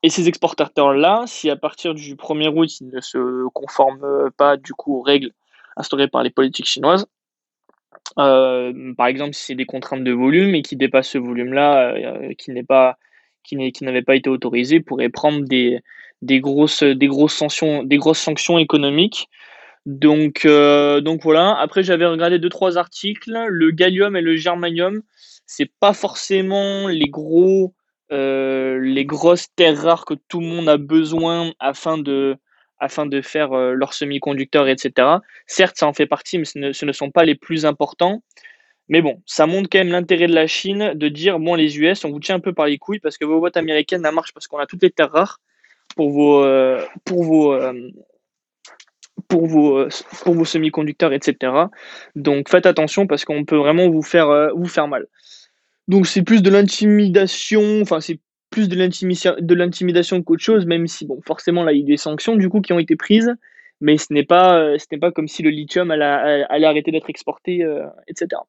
Et 0.04 0.10
ces 0.10 0.28
exportateurs-là, 0.28 1.24
si 1.26 1.50
à 1.50 1.56
partir 1.56 1.96
du 1.96 2.16
1er 2.16 2.50
août, 2.50 2.80
ils 2.80 2.90
ne 2.90 3.02
se 3.02 3.48
conforment 3.54 4.30
pas 4.38 4.56
du 4.56 4.74
coup 4.74 5.00
aux 5.00 5.02
règles 5.02 5.32
instaurées 5.78 6.10
par 6.10 6.22
les 6.22 6.30
politiques 6.30 6.68
chinoises, 6.68 7.08
par 8.16 9.08
exemple, 9.08 9.34
si 9.34 9.46
c'est 9.46 9.56
des 9.56 9.66
contraintes 9.66 10.04
de 10.04 10.12
volume 10.12 10.54
et 10.54 10.62
qui 10.62 10.76
dépassent 10.76 11.10
ce 11.10 11.18
volume-là, 11.18 11.96
qui 12.38 12.52
n'est 12.52 12.64
pas 12.64 12.98
n'avait 13.82 14.02
pas 14.02 14.16
été 14.16 14.30
autorisé, 14.30 14.82
pourrait 14.82 15.10
prendre 15.10 15.46
des, 15.46 15.80
des 16.24 16.40
grosses 16.40 16.84
des 16.84 17.08
grosses 17.08 17.36
sanctions 17.36 17.84
des 17.84 17.98
grosses 17.98 18.20
sanctions 18.20 18.58
économiques. 18.58 19.30
Donc 19.86 20.46
euh, 20.46 21.02
donc 21.02 21.22
voilà. 21.24 21.58
Après, 21.60 21.84
j'avais 21.84 22.06
regardé 22.06 22.40
deux 22.40 22.50
trois 22.50 22.78
articles. 22.78 23.38
Le 23.48 23.72
gallium 23.72 24.16
et 24.16 24.22
le 24.22 24.36
germanium, 24.36 25.02
c'est 25.46 25.72
pas 25.80 25.94
forcément 25.94 26.88
les 26.88 27.10
gros 27.10 27.74
les 28.10 29.06
grosses 29.06 29.48
terres 29.56 29.82
rares 29.82 30.06
que 30.06 30.14
tout 30.28 30.40
le 30.40 30.46
monde 30.46 30.70
a 30.70 30.78
besoin 30.78 31.52
afin 31.60 31.98
de 31.98 32.38
afin 32.84 33.06
de 33.06 33.22
faire 33.22 33.54
euh, 33.54 33.74
leurs 33.74 33.94
semi-conducteurs, 33.94 34.68
etc. 34.68 35.08
Certes, 35.48 35.78
ça 35.78 35.88
en 35.88 35.94
fait 35.94 36.06
partie, 36.06 36.38
mais 36.38 36.46
ce 36.46 36.86
ne, 36.86 36.92
sont 36.92 37.12
pas 37.12 37.24
les 37.24 37.36
plus 37.36 37.66
importants. 37.66 38.22
Mais 38.90 39.02
bon, 39.02 39.22
ça 39.26 39.48
montre 39.48 39.70
quand 39.72 39.80
même 39.80 39.90
l'intérêt 39.90 40.28
de 40.28 40.36
la 40.36 40.48
Chine 40.48 40.94
de 40.94 41.08
dire 41.08 41.40
bon, 41.40 41.56
les 41.56 41.80
US, 41.80 42.04
on 42.04 42.12
vous 42.12 42.20
tient 42.20 42.36
un 42.36 42.42
peu 42.42 42.54
par 42.54 42.68
les 42.68 42.78
couilles 42.78 43.00
parce 43.00 43.18
que 43.18 43.24
vos 43.24 43.40
boîtes 43.40 43.56
américaines, 43.56 44.04
ça 44.04 44.12
marche 44.12 44.34
parce 44.34 44.48
qu'on 44.48 44.58
a 44.58 44.66
toutes 44.66 44.84
les 44.84 44.92
terres 44.92 45.12
rares 45.12 45.40
pour 45.96 46.12
vos, 46.12 46.44
euh, 46.44 46.84
pour 47.06 47.24
vos, 47.24 47.54
euh, 47.54 47.74
pour 49.28 49.48
vos, 49.48 49.88
pour 50.24 50.34
vos 50.34 50.46
semi-conducteurs, 50.46 51.14
etc. 51.14 51.54
Donc 52.16 52.50
faites 52.50 52.66
attention 52.66 53.08
parce 53.08 53.26
qu'on 53.26 53.46
peut 53.46 53.58
vraiment 53.58 53.90
vous 53.90 54.02
faire, 54.02 54.52
vous 54.56 54.68
faire 54.68 54.88
mal. 54.88 55.08
Donc 55.88 56.08
c'est 56.08 56.24
plus 56.24 56.42
de 56.42 56.50
l'intimidation, 56.50 57.82
enfin 57.82 58.00
c'est 58.00 58.20
plus 58.54 58.70
de 58.70 59.56
l'intimidation 59.56 60.22
qu'autre 60.22 60.44
chose, 60.44 60.66
même 60.68 60.86
si, 60.86 61.06
bon, 61.06 61.20
forcément, 61.26 61.64
là, 61.64 61.74
il 61.74 61.80
y 61.80 61.84
a 61.84 61.88
des 61.88 61.98
sanctions, 61.98 62.36
du 62.36 62.50
coup, 62.50 62.62
qui 62.62 62.72
ont 62.72 62.80
été 62.80 62.96
prises, 62.96 63.34
mais 63.82 63.98
ce 63.98 64.14
n'est 64.14 64.24
pas, 64.24 64.60
euh, 64.60 64.78
ce 64.78 64.86
n'est 64.92 65.00
pas 65.00 65.12
comme 65.12 65.28
si 65.28 65.42
le 65.42 65.50
lithium 65.50 65.90
allait, 65.90 66.46
arrêter 66.66 66.92
d'être 66.92 67.10
exporté, 67.10 67.64
euh, 67.64 67.86
etc. 68.08 68.42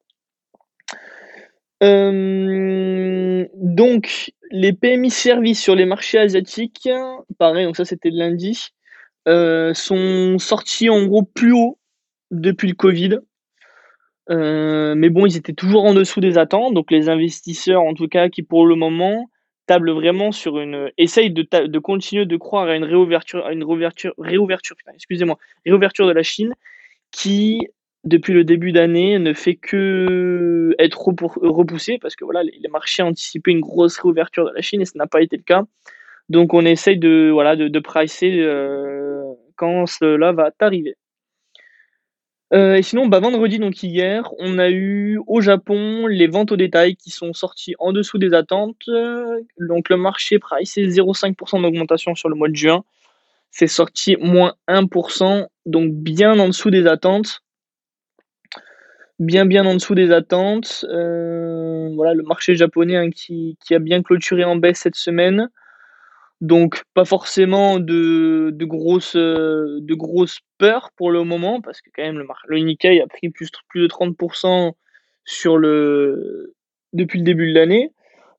Euh, 1.83 3.45
donc, 3.55 4.31
les 4.51 4.73
PMI 4.73 5.09
services 5.09 5.61
sur 5.61 5.75
les 5.75 5.85
marchés 5.85 6.17
asiatiques, 6.17 6.89
pareil, 7.37 7.65
donc 7.65 7.77
ça 7.77 7.85
c'était 7.85 8.11
de 8.11 8.17
lundi, 8.17 8.69
sont 9.25 10.37
sortis 10.39 10.89
en 10.89 11.05
gros 11.05 11.23
plus 11.23 11.53
haut 11.53 11.79
depuis 12.31 12.67
le 12.67 12.75
Covid. 12.75 13.19
mais 14.29 15.09
bon, 15.09 15.25
ils 15.25 15.37
étaient 15.37 15.53
toujours 15.53 15.85
en 15.85 15.93
dessous 15.93 16.21
des 16.21 16.37
attentes. 16.37 16.73
Donc 16.73 16.91
les 16.91 17.09
investisseurs, 17.09 17.81
en 17.81 17.93
tout 17.93 18.07
cas, 18.07 18.29
qui 18.29 18.43
pour 18.43 18.65
le 18.65 18.75
moment 18.75 19.29
table 19.65 19.91
vraiment 19.91 20.31
sur 20.31 20.59
une 20.59 20.91
essaye 20.97 21.31
de, 21.31 21.45
de 21.65 21.79
continuer 21.79 22.25
de 22.25 22.37
croire 22.37 22.67
à 22.67 22.75
une 22.75 22.83
réouverture 22.83 23.45
à 23.45 23.51
une 23.51 23.63
réouverture 23.63 24.13
réouverture 24.17 24.75
excusez-moi 24.93 25.37
réouverture 25.65 26.07
de 26.07 26.11
la 26.11 26.23
Chine 26.23 26.53
qui 27.11 27.67
depuis 28.05 28.33
le 28.33 28.43
début 28.43 28.71
d'année 28.71 29.19
ne 29.19 29.33
fait 29.33 29.55
que 29.55 30.75
être 30.79 30.99
repoussée 31.01 31.97
parce 31.99 32.15
que 32.15 32.23
voilà 32.23 32.43
les 32.43 32.69
marchés 32.69 33.03
anticipaient 33.03 33.51
une 33.51 33.61
grosse 33.61 33.97
réouverture 33.97 34.45
de 34.45 34.53
la 34.53 34.61
Chine 34.61 34.81
et 34.81 34.85
ça 34.85 34.93
n'a 34.95 35.07
pas 35.07 35.21
été 35.21 35.37
le 35.37 35.43
cas 35.43 35.63
donc 36.29 36.53
on 36.53 36.65
essaye 36.65 36.97
de 36.97 37.29
voilà 37.31 37.55
de, 37.55 37.79
pricer 37.79 38.39
euh, 38.39 39.23
quand 39.55 39.85
cela 39.87 40.31
va 40.31 40.51
arriver 40.59 40.95
euh, 42.53 42.75
et 42.75 42.83
sinon, 42.83 43.07
bah, 43.07 43.19
vendredi, 43.19 43.57
donc 43.57 43.81
hier, 43.81 44.31
on 44.37 44.59
a 44.59 44.69
eu 44.69 45.19
au 45.25 45.41
Japon 45.41 46.05
les 46.07 46.27
ventes 46.27 46.51
au 46.51 46.55
détail 46.55 46.95
qui 46.95 47.09
sont 47.09 47.33
sorties 47.33 47.73
en 47.79 47.91
dessous 47.91 48.19
des 48.19 48.33
attentes. 48.33 48.87
Donc 49.59 49.89
le 49.89 49.97
marché 49.97 50.39
c'est 50.63 50.83
0,5% 50.83 51.61
d'augmentation 51.61 52.15
sur 52.15 52.29
le 52.29 52.35
mois 52.35 52.47
de 52.47 52.55
juin. 52.55 52.83
C'est 53.51 53.67
sorti 53.67 54.15
moins 54.19 54.53
1%, 54.67 55.47
donc 55.65 55.91
bien 55.93 56.37
en 56.39 56.47
dessous 56.47 56.69
des 56.69 56.87
attentes. 56.87 57.41
Bien 59.19 59.45
bien 59.45 59.65
en 59.65 59.75
dessous 59.75 59.95
des 59.95 60.11
attentes. 60.11 60.85
Euh, 60.89 61.89
voilà, 61.95 62.13
le 62.13 62.23
marché 62.23 62.55
japonais 62.55 62.97
hein, 62.97 63.09
qui, 63.11 63.57
a 63.71 63.79
bien 63.79 64.03
clôturé 64.03 64.43
en 64.43 64.57
baisse 64.57 64.79
cette 64.79 64.95
semaine. 64.95 65.49
Donc 66.41 66.83
pas 66.93 67.05
forcément 67.05 67.79
de, 67.79 68.49
de 68.51 68.65
grosses, 68.65 70.39
peurs 70.57 70.91
pour 70.97 71.11
le 71.11 71.23
moment, 71.23 71.61
parce 71.61 71.81
que 71.81 71.89
quand 71.95 72.03
même 72.03 72.17
le, 72.17 72.27
le 72.47 72.59
Nikkei 72.59 73.01
a 73.01 73.07
pris 73.07 73.29
plus, 73.29 73.49
de 73.75 73.87
30% 73.87 74.73
sur 75.23 75.57
le, 75.57 76.53
depuis 76.91 77.19
le 77.19 77.25
début 77.25 77.49
de 77.49 77.57
l'année. 77.57 77.93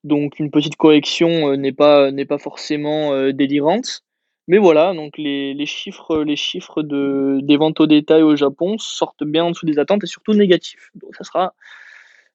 Donc 0.04 0.38
une 0.38 0.50
petite 0.50 0.76
correction 0.76 1.52
euh, 1.52 1.56
n'est 1.56 1.72
pas, 1.72 2.10
n'est 2.10 2.26
pas 2.26 2.38
forcément 2.38 3.14
euh, 3.14 3.32
délirante. 3.32 4.02
Mais 4.48 4.58
voilà, 4.58 4.94
donc 4.94 5.18
les, 5.18 5.66
chiffres, 5.66 6.22
les 6.22 6.36
chiffres 6.36 6.82
de, 6.82 7.40
des 7.42 7.56
ventes 7.56 7.80
au 7.80 7.86
détail 7.86 8.22
au 8.22 8.36
Japon 8.36 8.76
sortent 8.78 9.24
bien 9.24 9.44
en 9.44 9.50
dessous 9.50 9.66
des 9.66 9.78
attentes 9.78 10.04
et 10.04 10.06
surtout 10.06 10.34
négatifs. 10.34 10.90
Donc 10.94 11.16
ça 11.16 11.24
sera 11.24 11.54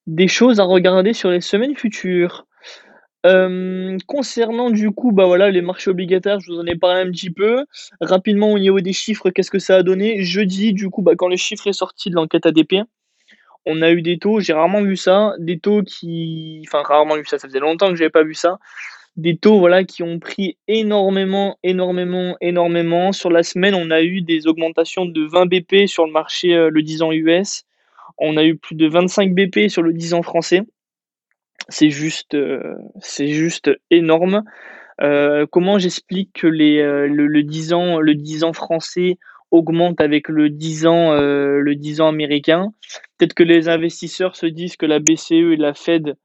des 0.08 0.28
choses 0.28 0.60
à 0.60 0.64
regarder 0.64 1.14
sur 1.14 1.30
les 1.30 1.42
semaines 1.42 1.76
futures. 1.76 2.46
Euh, 3.26 3.98
concernant 4.08 4.72
du 4.72 4.90
coup, 4.92 5.12
bah 5.12 5.26
voilà, 5.26 5.52
les 5.52 5.62
marchés 5.62 5.92
obligataires, 5.92 6.40
je 6.40 6.52
vous 6.52 6.60
en 6.60 6.66
ai 6.66 6.76
parlé 6.76 7.02
un 7.02 7.12
petit 7.12 7.30
peu. 7.30 7.66
Rapidement 8.02 8.52
au 8.52 8.60
niveau 8.60 8.82
des 8.82 8.94
chiffres, 8.94 9.30
qu'est-ce 9.30 9.52
que 9.52 9.60
ça 9.60 9.78
a 9.78 9.84
donné? 9.84 10.24
Jeudi, 10.24 10.74
du 10.74 10.90
coup, 10.90 11.02
bah, 11.02 11.14
quand 11.16 11.28
le 11.28 11.38
chiffre 11.38 11.68
est 11.68 11.74
sorti 11.74 12.10
de 12.10 12.16
l'enquête 12.16 12.46
ADP, 12.46 12.84
on 13.66 13.82
a 13.82 13.92
eu 13.92 14.02
des 14.02 14.18
taux, 14.18 14.40
j'ai 14.40 14.54
rarement 14.54 14.82
vu 14.82 14.98
ça, 14.98 15.36
des 15.38 15.60
taux 15.60 15.84
qui, 15.84 16.64
enfin 16.68 16.82
rarement 16.82 17.16
vu 17.16 17.26
ça, 17.26 17.38
ça 17.38 17.48
faisait 17.48 17.60
longtemps 17.60 17.90
que 17.90 17.96
j'avais 17.96 18.10
pas 18.10 18.24
vu 18.24 18.34
ça, 18.34 18.60
des 19.22 19.38
taux 19.38 19.60
voilà 19.60 19.84
qui 19.84 20.04
ont 20.04 20.20
pris 20.20 20.58
énormément, 20.68 21.58
énormément, 21.64 22.36
énormément. 22.42 23.12
Sur 23.12 23.30
la 23.30 23.44
semaine, 23.44 23.76
on 23.76 23.92
a 23.92 24.02
eu 24.02 24.22
des 24.22 24.48
augmentations 24.48 25.06
de 25.06 25.26
20 25.26 25.46
BP 25.46 25.88
sur 25.88 26.06
le 26.06 26.12
marché 26.12 26.54
euh, 26.56 26.70
le 26.70 26.82
10 26.84 27.02
ans 27.04 27.12
US, 27.12 27.64
on 28.18 28.38
a 28.38 28.44
eu 28.44 28.58
plus 28.58 28.76
de 28.76 28.88
25 28.88 29.34
BP 29.34 29.70
sur 29.70 29.82
le 29.82 29.94
10 29.94 30.14
ans 30.14 30.22
français 30.22 30.64
c'est 31.70 31.90
juste, 31.90 32.36
euh, 32.36 32.76
juste 33.20 33.72
énorme. 33.90 34.44
Euh, 35.02 35.46
comment 35.50 35.80
j'explique 35.80 36.32
que 36.34 36.48
les, 36.48 36.80
euh, 36.80 37.08
le, 37.08 37.44
10 37.44 37.74
ans, 37.74 38.00
le 38.00 38.16
10 38.16 38.44
ans 38.44 38.54
français 38.54 39.18
augmente 39.50 40.00
avec 40.00 40.30
le 40.30 40.50
10 40.50 40.86
ans, 40.86 41.14
le 41.14 41.74
10 41.76 42.02
ans 42.02 42.08
américain? 42.08 42.74
Peut-être 43.18 43.34
que 43.34 43.44
les 43.44 43.68
investisseurs 43.68 44.36
se 44.36 44.46
disent 44.46 44.78
que 44.78 44.86
la 44.86 45.00
BCE 45.00 45.32
et 45.32 45.58
la 45.58 45.74
Fed 45.74 46.16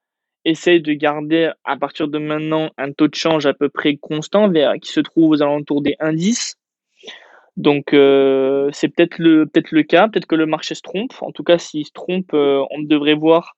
essayent 0.47 0.81
de 0.81 0.93
garder 0.93 1.51
à 1.65 1.77
partir 1.77 2.09
de 2.09 2.19
maintenant 2.19 2.71
un 2.79 2.93
taux 2.93 3.09
de 3.09 3.15
change 3.15 3.47
à 3.47 3.55
peu 3.55 3.69
près 3.69 3.97
constant, 3.97 4.49
vers, 4.49 4.75
qui 4.81 4.91
se 4.91 5.01
trouve 5.01 5.31
aux 5.31 5.43
alentours 5.43 5.83
des 5.83 5.97
indices. 6.01 6.57
Donc 7.57 7.87
c'est 7.91 8.89
peut-être 8.89 9.19
le, 9.19 9.47
peut-être 9.47 9.73
le 9.73 9.83
cas, 9.83 10.09
peut-être 10.09 10.27
que 10.27 10.35
le 10.35 10.47
marché 10.47 10.75
se 10.75 10.83
trompe. 10.83 11.13
En 11.21 11.33
tout 11.33 11.43
cas, 11.43 11.59
s'il 11.59 11.87
se 11.87 11.93
trompe, 11.93 12.33
on 12.33 12.83
devrait 12.83 13.15
voir 13.15 13.57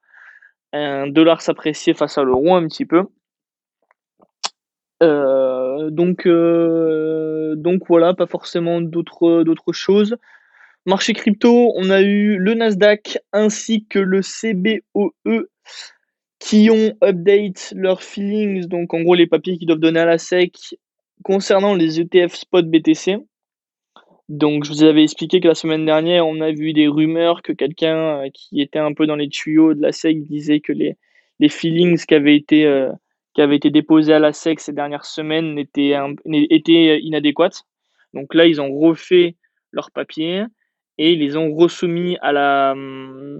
un 0.73 1.07
dollar 1.07 1.41
s'apprécier 1.41 1.95
face 1.95 2.19
à 2.19 2.23
l'euro 2.23 2.55
un 2.55 2.67
petit 2.67 2.85
peu. 2.85 3.05
Euh, 5.03 5.91
donc, 5.91 6.27
euh, 6.27 7.55
voilà, 7.89 8.15
pas 8.15 8.27
forcément 8.27 8.81
d'autres 8.81 9.73
choses. 9.73 10.17
Marché 10.87 11.13
crypto, 11.13 11.73
on 11.77 11.91
a 11.91 12.01
eu 12.01 12.39
le 12.39 12.55
Nasdaq 12.55 13.19
ainsi 13.33 13.87
que 13.87 13.99
le 13.99 14.21
CBOE 14.23 15.47
qui 16.39 16.71
ont 16.71 16.97
update 17.03 17.73
leurs 17.77 18.03
feelings, 18.03 18.67
donc 18.67 18.95
en 18.95 19.03
gros 19.03 19.15
les 19.15 19.27
papiers 19.27 19.59
qu'ils 19.59 19.67
doivent 19.67 19.81
donner 19.81 20.01
à 20.01 20.07
la 20.07 20.19
SEC 20.19 20.79
concernant 21.25 21.75
les 21.75 22.01
ETF 22.01 22.35
spot 22.35 22.71
BTC. 22.71 23.19
Donc, 24.29 24.65
je 24.65 24.71
vous 24.71 24.83
avais 24.83 25.03
expliqué 25.03 25.41
que 25.41 25.49
la 25.49 25.55
semaine 25.55 25.87
dernière, 25.87 26.27
on 26.27 26.41
a 26.43 26.53
vu 26.53 26.75
des 26.75 26.87
rumeurs 26.87 27.41
que 27.41 27.53
quelqu'un 27.53 28.25
euh, 28.25 28.29
qui 28.33 28.61
était 28.61 28.79
un 28.79 28.93
peu 28.93 29.07
dans 29.07 29.17
les 29.17 29.29
tuyaux 29.31 29.73
de 29.73 29.81
la 29.81 29.91
SEC 29.91 30.23
disait 30.23 30.61
que 30.61 30.73
les, 30.73 30.97
feelings 31.49 32.05
qui 32.05 32.15
avaient 32.15 32.37
été, 32.37 32.67
euh, 32.67 32.93
qui 33.35 33.41
avaient 33.41 33.57
été 33.57 33.71
déposés 33.71 34.13
à 34.13 34.19
la 34.19 34.35
SEC 34.35 34.61
ces 34.61 34.73
dernières 34.73 35.07
semaines 35.07 35.59
étaient, 35.59 35.95
étaient 36.27 37.01
inadéquates. 37.01 37.63
Donc 38.13 38.35
là, 38.35 38.47
ils 38.47 38.61
ont 38.61 38.79
refait 38.79 39.37
leurs 39.73 39.91
papiers 39.91 40.45
et 40.99 41.13
ils 41.13 41.21
les 41.21 41.37
ont 41.37 41.55
resoumis 41.55 42.19
à 42.21 42.33
la, 42.33 42.75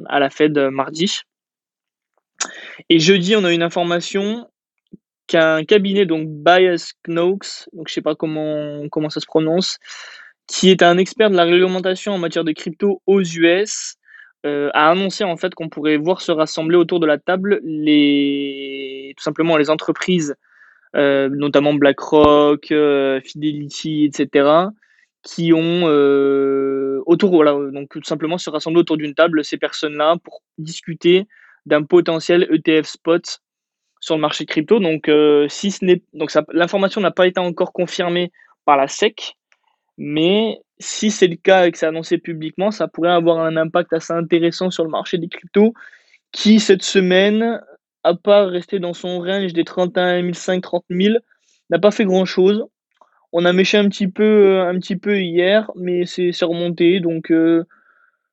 à 0.07 0.21
la 0.21 0.31
Fed 0.31 0.57
mardi. 0.73 1.21
Et 2.89 2.99
jeudi, 2.99 3.37
on 3.37 3.45
a 3.45 3.53
une 3.53 3.63
information 3.63 4.49
qu'un 5.27 5.65
cabinet, 5.65 6.07
donc 6.07 6.27
Bias 6.29 6.93
Knox, 7.07 7.69
donc 7.73 7.89
je 7.89 7.95
sais 7.95 8.03
pas 8.03 8.15
comment, 8.15 8.89
comment 8.91 9.11
ça 9.11 9.21
se 9.21 9.27
prononce, 9.27 9.79
qui 10.47 10.71
est 10.71 10.83
un 10.83 10.99
expert 10.99 11.31
de 11.31 11.37
la 11.37 11.45
réglementation 11.45 12.13
en 12.15 12.19
matière 12.19 12.45
de 12.45 12.53
crypto 12.53 13.03
aux 13.07 13.21
US, 13.21 13.97
euh, 14.47 14.71
a 14.73 14.91
annoncé 14.91 15.25
en 15.25 15.37
fait 15.37 15.55
qu'on 15.55 15.69
pourrait 15.69 15.97
voir 15.97 16.21
se 16.21 16.33
rassembler 16.33 16.77
autour 16.77 17.01
de 17.01 17.07
la 17.07 17.19
table 17.19 17.61
les 17.65 19.13
tout 19.17 19.23
simplement 19.23 19.57
les 19.57 19.69
entreprises, 19.69 20.37
euh, 20.97 21.29
notamment 21.29 21.75
BlackRock, 21.75 22.71
euh, 22.71 23.21
Fidelity, 23.21 24.05
etc., 24.05 24.49
qui 25.23 25.53
ont 25.53 25.83
autour 27.07 27.33
voilà 27.33 27.53
donc 27.73 27.91
tout 27.91 28.03
simplement 28.05 28.39
se 28.39 28.49
rassembler 28.49 28.81
autour 28.81 28.97
d'une 28.97 29.15
table 29.15 29.45
ces 29.45 29.59
personnes-là 29.59 30.17
pour 30.23 30.43
discuter 30.57 31.27
d'un 31.69 31.85
potentiel 31.85 32.49
ETF 32.51 32.87
spot 32.87 33.41
sur 34.01 34.17
le 34.17 34.21
marché 34.21 34.47
crypto. 34.47 34.81
Donc 34.81 35.11
si 35.49 35.71
ce 35.71 35.85
n'est 35.85 36.03
donc 36.15 36.33
l'information 36.53 37.01
n'a 37.01 37.11
pas 37.11 37.27
été 37.27 37.41
encore 37.41 37.73
confirmée 37.73 38.33
par 38.65 38.77
la 38.77 38.89
SEC, 38.89 39.35
Mais 39.97 40.61
si 40.79 41.11
c'est 41.11 41.27
le 41.27 41.37
cas 41.37 41.67
et 41.67 41.73
que 41.73 41.79
c'est 41.79 41.87
annoncé 41.87 42.19
publiquement, 42.19 42.71
ça 42.71 42.87
pourrait 42.87 43.11
avoir 43.11 43.39
un 43.41 43.57
impact 43.57 43.93
assez 43.93 44.13
intéressant 44.13 44.71
sur 44.71 44.85
le 44.85 44.91
marché 44.91 45.19
des 45.19 45.29
cryptos, 45.29 45.73
qui 46.33 46.61
cette 46.61 46.83
semaine, 46.83 47.61
à 48.05 48.15
part 48.15 48.49
rester 48.49 48.79
dans 48.79 48.95
son 48.95 49.21
range 49.21 49.53
des 49.55 49.65
31 49.65 50.33
500, 50.33 50.61
30 50.61 50.85
000, 50.91 51.17
n'a 51.71 51.79
pas 51.79 51.91
fait 51.91 52.05
grand-chose. 52.05 52.67
On 53.33 53.45
a 53.45 53.53
méché 53.53 53.79
un 53.79 53.89
petit 53.89 54.09
peu, 54.09 54.61
un 54.61 54.79
petit 54.79 54.97
peu 54.97 55.21
hier, 55.21 55.71
mais 55.75 56.07
c'est 56.07 56.33
remonté, 56.43 57.01
donc 57.01 57.31
euh, 57.31 57.65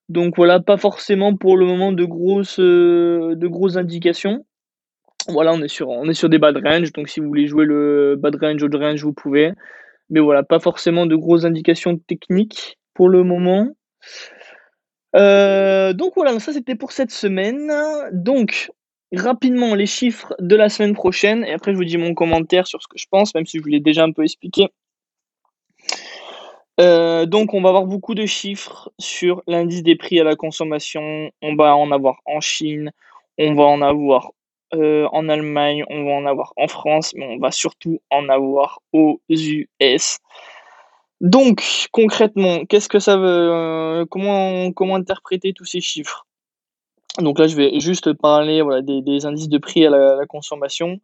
donc 0.09 0.35
voilà, 0.35 0.59
pas 0.59 0.77
forcément 0.77 1.35
pour 1.35 1.57
le 1.57 1.65
moment 1.65 1.91
de 1.91 2.05
grosses, 2.05 2.59
euh, 2.59 3.35
de 3.35 3.47
grosses 3.47 3.77
indications. 3.77 4.45
Voilà, 5.27 5.53
on 5.53 5.61
est 5.61 5.67
sur, 5.67 5.89
on 5.89 6.07
est 6.07 6.13
sur 6.13 6.29
des 6.29 6.37
bad 6.37 6.57
range, 6.63 6.91
donc 6.93 7.09
si 7.09 7.19
vous 7.19 7.27
voulez 7.27 7.47
jouer 7.47 7.65
le 7.65 8.15
bad 8.15 8.35
range, 8.35 8.61
ou 8.61 8.67
range, 8.71 9.03
vous 9.03 9.13
pouvez. 9.13 9.51
Mais 10.09 10.19
voilà, 10.19 10.43
pas 10.43 10.59
forcément 10.59 11.07
de 11.07 11.15
grosses 11.15 11.45
indications 11.45 11.97
techniques 11.97 12.77
pour 12.93 13.09
le 13.09 13.23
moment. 13.23 13.69
Euh, 15.15 15.93
donc 15.93 16.13
voilà, 16.15 16.39
ça 16.39 16.53
c'était 16.53 16.75
pour 16.75 16.91
cette 16.91 17.11
semaine. 17.11 17.71
Donc, 18.11 18.71
rapidement, 19.15 19.73
les 19.73 19.87
chiffres 19.87 20.35
de 20.39 20.55
la 20.55 20.69
semaine 20.69 20.93
prochaine, 20.93 21.43
et 21.43 21.53
après 21.53 21.71
je 21.71 21.77
vous 21.77 21.85
dis 21.85 21.97
mon 21.97 22.13
commentaire 22.13 22.67
sur 22.67 22.81
ce 22.83 22.87
que 22.87 22.99
je 22.99 23.07
pense, 23.09 23.33
même 23.33 23.47
si 23.47 23.57
je 23.57 23.63
vous 23.63 23.69
l'ai 23.69 23.79
déjà 23.79 24.03
un 24.03 24.11
peu 24.11 24.23
expliqué. 24.23 24.69
Euh, 26.79 27.25
donc, 27.25 27.53
on 27.53 27.61
va 27.61 27.69
avoir 27.69 27.85
beaucoup 27.85 28.15
de 28.15 28.25
chiffres 28.25 28.91
sur 28.99 29.41
l'indice 29.47 29.83
des 29.83 29.95
prix 29.95 30.19
à 30.19 30.23
la 30.23 30.35
consommation. 30.35 31.31
On 31.41 31.55
va 31.55 31.75
en 31.75 31.91
avoir 31.91 32.19
en 32.25 32.41
Chine, 32.41 32.91
on 33.37 33.53
va 33.55 33.63
en 33.63 33.81
avoir 33.81 34.31
euh, 34.73 35.07
en 35.11 35.29
Allemagne, 35.29 35.85
on 35.89 36.03
va 36.03 36.11
en 36.11 36.25
avoir 36.25 36.53
en 36.57 36.67
France, 36.67 37.13
mais 37.15 37.25
on 37.25 37.39
va 37.39 37.51
surtout 37.51 38.01
en 38.11 38.27
avoir 38.29 38.81
aux 38.91 39.21
US. 39.29 40.19
Donc, 41.21 41.87
concrètement, 41.91 42.65
qu'est-ce 42.65 42.89
que 42.89 42.99
ça 42.99 43.15
veut 43.15 43.25
euh, 43.25 44.05
comment, 44.09 44.71
comment 44.73 44.95
interpréter 44.95 45.53
tous 45.53 45.65
ces 45.65 45.79
chiffres? 45.79 46.25
Donc 47.19 47.39
là, 47.39 47.47
je 47.47 47.55
vais 47.55 47.79
juste 47.79 48.11
parler 48.11 48.61
des, 48.83 49.25
indices 49.25 49.47
de 49.47 49.57
prix 49.57 49.85
à 49.85 49.89
la, 49.89 50.25
consommation. 50.27 50.99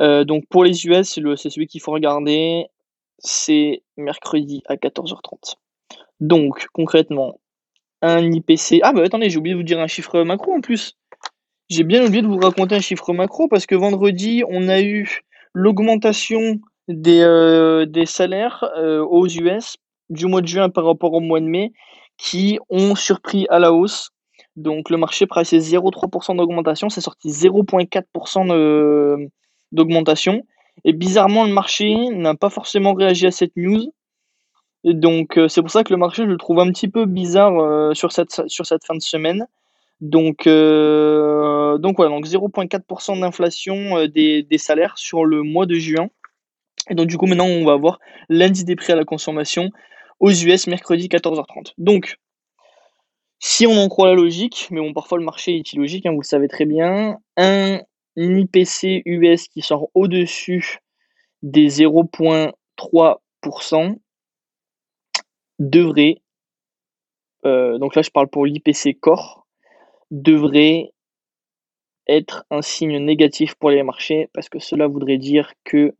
donc 0.00 0.44
pour 0.48 0.64
les 0.64 0.86
US, 0.86 1.08
c'est 1.36 1.50
celui 1.50 1.68
qu'il 1.68 1.80
faut 1.80 1.92
regarder 1.92 2.66
c'est 3.18 3.82
mercredi 3.96 4.62
à 4.66 4.76
14h30. 4.76 5.56
Donc, 6.20 6.66
concrètement, 6.72 7.40
un 8.02 8.30
IPC. 8.30 8.80
Ah, 8.82 8.92
bah 8.92 9.02
attendez, 9.04 9.30
j'ai 9.30 9.38
oublié 9.38 9.54
de 9.54 9.58
vous 9.58 9.64
dire 9.64 9.80
un 9.80 9.86
chiffre 9.86 10.22
macro 10.22 10.54
en 10.54 10.60
plus. 10.60 10.96
J'ai 11.68 11.84
bien 11.84 12.04
oublié 12.04 12.22
de 12.22 12.28
vous 12.28 12.38
raconter 12.38 12.76
un 12.76 12.80
chiffre 12.80 13.12
macro 13.12 13.48
parce 13.48 13.66
que 13.66 13.74
vendredi, 13.74 14.44
on 14.48 14.68
a 14.68 14.80
eu 14.80 15.22
l'augmentation 15.52 16.60
des, 16.88 17.20
euh, 17.20 18.04
salaires 18.04 18.64
euh, 18.76 19.04
aux 19.04 19.26
US 19.26 19.76
du 20.08 20.26
mois 20.26 20.40
de 20.40 20.46
juin 20.46 20.68
par 20.68 20.84
rapport 20.84 21.12
au 21.12 21.20
mois 21.20 21.40
de 21.40 21.46
mai 21.46 21.72
qui 22.16 22.58
ont 22.70 22.94
surpris 22.94 23.46
à 23.50 23.58
la 23.58 23.72
hausse. 23.72 24.10
Donc, 24.54 24.90
le 24.90 24.96
marché 24.96 25.26
pressait 25.26 25.58
0,3% 25.58 26.36
d'augmentation, 26.36 26.88
c'est 26.88 27.00
sorti 27.00 27.28
0,4% 27.28 29.28
d'augmentation. 29.72 30.42
Et 30.84 30.92
bizarrement, 30.92 31.44
le 31.44 31.52
marché 31.52 31.94
n'a 32.10 32.34
pas 32.34 32.50
forcément 32.50 32.94
réagi 32.94 33.26
à 33.26 33.30
cette 33.30 33.56
news. 33.56 33.92
Et 34.84 34.94
donc, 34.94 35.36
euh, 35.36 35.48
c'est 35.48 35.62
pour 35.62 35.70
ça 35.70 35.82
que 35.82 35.92
le 35.92 35.98
marché, 35.98 36.22
je 36.22 36.28
le 36.28 36.36
trouve 36.36 36.60
un 36.60 36.70
petit 36.70 36.88
peu 36.88 37.06
bizarre 37.06 37.58
euh, 37.58 37.94
sur, 37.94 38.12
cette, 38.12 38.48
sur 38.48 38.66
cette 38.66 38.84
fin 38.84 38.94
de 38.94 39.02
semaine. 39.02 39.46
Donc, 40.00 40.46
euh, 40.46 41.78
donc 41.78 41.96
voilà, 41.96 42.14
donc 42.14 42.26
0,4% 42.26 43.18
d'inflation 43.18 44.06
des, 44.06 44.42
des, 44.42 44.58
salaires 44.58 44.98
sur 44.98 45.24
le 45.24 45.42
mois 45.42 45.66
de 45.66 45.74
juin. 45.74 46.08
Et 46.90 46.94
donc, 46.94 47.08
du 47.08 47.16
coup, 47.16 47.26
maintenant, 47.26 47.46
on 47.46 47.64
va 47.64 47.76
voir 47.76 47.98
l'indice 48.28 48.64
des 48.64 48.76
prix 48.76 48.92
à 48.92 48.96
la 48.96 49.04
consommation 49.04 49.70
aux 50.20 50.30
US 50.30 50.66
mercredi 50.66 51.08
14h30. 51.08 51.72
Donc, 51.78 52.18
si 53.38 53.66
on 53.66 53.76
en 53.76 53.88
croit 53.88 54.08
la 54.08 54.14
logique, 54.14 54.68
mais 54.70 54.80
bon, 54.80 54.92
parfois 54.92 55.18
le 55.18 55.24
marché 55.24 55.56
est 55.56 55.72
illogique, 55.72 56.06
hein, 56.06 56.12
vous 56.12 56.20
le 56.20 56.26
savez 56.26 56.48
très 56.48 56.64
bien, 56.64 57.18
un 57.36 57.80
l'IPC 58.16 59.02
US 59.04 59.48
qui 59.48 59.62
sort 59.62 59.90
au-dessus 59.94 60.78
des 61.42 61.68
0,3% 61.68 63.96
devrait, 65.58 66.16
euh, 67.44 67.78
donc 67.78 67.94
là 67.94 68.02
je 68.02 68.10
parle 68.10 68.28
pour 68.28 68.46
l'IPC 68.46 68.98
Core, 69.00 69.46
devrait 70.10 70.92
être 72.08 72.44
un 72.50 72.62
signe 72.62 72.98
négatif 72.98 73.54
pour 73.56 73.70
les 73.70 73.82
marchés 73.82 74.28
parce 74.32 74.48
que 74.48 74.58
cela 74.58 74.86
voudrait 74.86 75.18
dire 75.18 75.52
que 75.64 75.94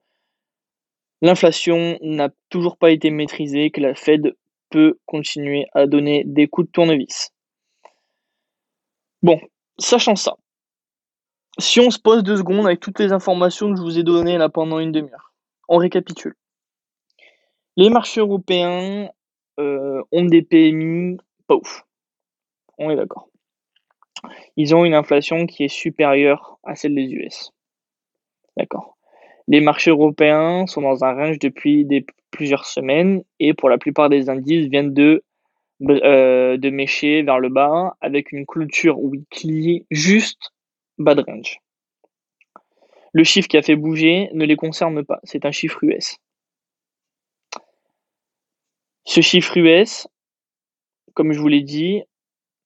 l'inflation 1.22 1.98
n'a 2.02 2.30
toujours 2.50 2.76
pas 2.76 2.90
été 2.90 3.10
maîtrisée, 3.10 3.70
que 3.70 3.80
la 3.80 3.94
Fed 3.94 4.36
peut 4.70 4.98
continuer 5.06 5.66
à 5.72 5.86
donner 5.86 6.24
des 6.24 6.48
coups 6.48 6.68
de 6.68 6.72
tournevis. 6.72 7.30
Bon, 9.22 9.40
sachant 9.78 10.16
ça, 10.16 10.36
si 11.58 11.80
on 11.80 11.90
se 11.90 11.98
pose 11.98 12.22
deux 12.22 12.36
secondes 12.36 12.66
avec 12.66 12.80
toutes 12.80 12.98
les 12.98 13.12
informations 13.12 13.70
que 13.70 13.76
je 13.76 13.82
vous 13.82 13.98
ai 13.98 14.02
données 14.02 14.38
là 14.38 14.48
pendant 14.48 14.78
une 14.78 14.92
demi-heure, 14.92 15.32
on 15.68 15.78
récapitule. 15.78 16.34
Les 17.76 17.90
marchés 17.90 18.20
européens 18.20 19.10
euh, 19.58 20.02
ont 20.12 20.24
des 20.24 20.42
PMI 20.42 21.18
pas 21.46 21.56
ouf. 21.56 21.84
On 22.78 22.90
est 22.90 22.96
d'accord. 22.96 23.28
Ils 24.56 24.74
ont 24.74 24.84
une 24.84 24.94
inflation 24.94 25.46
qui 25.46 25.64
est 25.64 25.68
supérieure 25.68 26.58
à 26.64 26.74
celle 26.74 26.94
des 26.94 27.04
US. 27.04 27.52
D'accord. 28.56 28.96
Les 29.48 29.60
marchés 29.60 29.90
européens 29.90 30.66
sont 30.66 30.82
dans 30.82 31.04
un 31.04 31.14
range 31.14 31.38
depuis 31.38 31.86
plusieurs 32.30 32.64
semaines 32.64 33.22
et 33.38 33.54
pour 33.54 33.68
la 33.68 33.78
plupart 33.78 34.08
des 34.08 34.28
indices 34.28 34.66
viennent 34.66 34.92
de, 34.92 35.22
euh, 35.88 36.56
de 36.56 36.70
mécher 36.70 37.22
vers 37.22 37.38
le 37.38 37.48
bas 37.48 37.96
avec 38.00 38.32
une 38.32 38.46
clôture 38.46 38.98
weekly 38.98 39.86
juste 39.90 40.52
bad 40.98 41.20
range. 41.20 41.60
Le 43.12 43.24
chiffre 43.24 43.48
qui 43.48 43.56
a 43.56 43.62
fait 43.62 43.76
bouger 43.76 44.28
ne 44.34 44.44
les 44.44 44.56
concerne 44.56 45.04
pas, 45.04 45.20
c'est 45.24 45.44
un 45.46 45.52
chiffre 45.52 45.82
US. 45.84 46.18
Ce 49.04 49.20
chiffre 49.20 49.56
US, 49.56 50.08
comme 51.14 51.32
je 51.32 51.38
vous 51.38 51.48
l'ai 51.48 51.62
dit, 51.62 52.02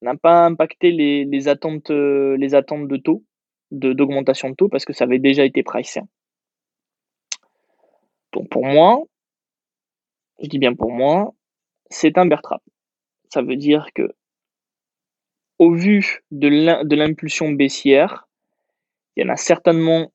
n'a 0.01 0.15
pas 0.15 0.45
impacté 0.45 0.91
les, 0.91 1.47
attentes, 1.47 1.91
les 1.91 2.55
attentes 2.55 2.87
de 2.87 2.97
taux, 2.97 3.23
d'augmentation 3.71 4.49
de, 4.49 4.55
taux, 4.55 4.67
parce 4.67 4.83
que 4.83 4.93
ça 4.93 5.05
avait 5.05 5.19
déjà 5.19 5.45
été 5.45 5.63
pricé. 5.63 6.01
Donc 8.33 8.49
pour 8.49 8.65
moi, 8.65 9.03
je 10.41 10.47
dis 10.47 10.59
bien 10.59 10.73
pour 10.73 10.91
moi, 10.91 11.33
c'est 11.89 12.17
un 12.17 12.25
bear 12.25 12.41
trap. 12.41 12.61
Ça 13.29 13.41
veut 13.41 13.55
dire 13.55 13.87
que 13.93 14.13
au 15.61 15.75
vu 15.75 16.23
de 16.31 16.95
l'impulsion 16.95 17.51
baissière, 17.51 18.27
il 19.15 19.23
y 19.23 19.29
en 19.29 19.31
a 19.31 19.37
certainement 19.37 20.11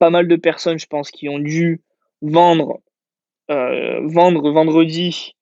pas 0.00 0.10
mal 0.10 0.26
de 0.26 0.34
personnes, 0.34 0.80
je 0.80 0.88
pense, 0.88 1.12
qui 1.12 1.28
ont 1.28 1.38
dû 1.38 1.80
vendre, 2.20 2.80
euh, 3.52 4.00
vendre 4.08 4.50
vendredi 4.50 5.36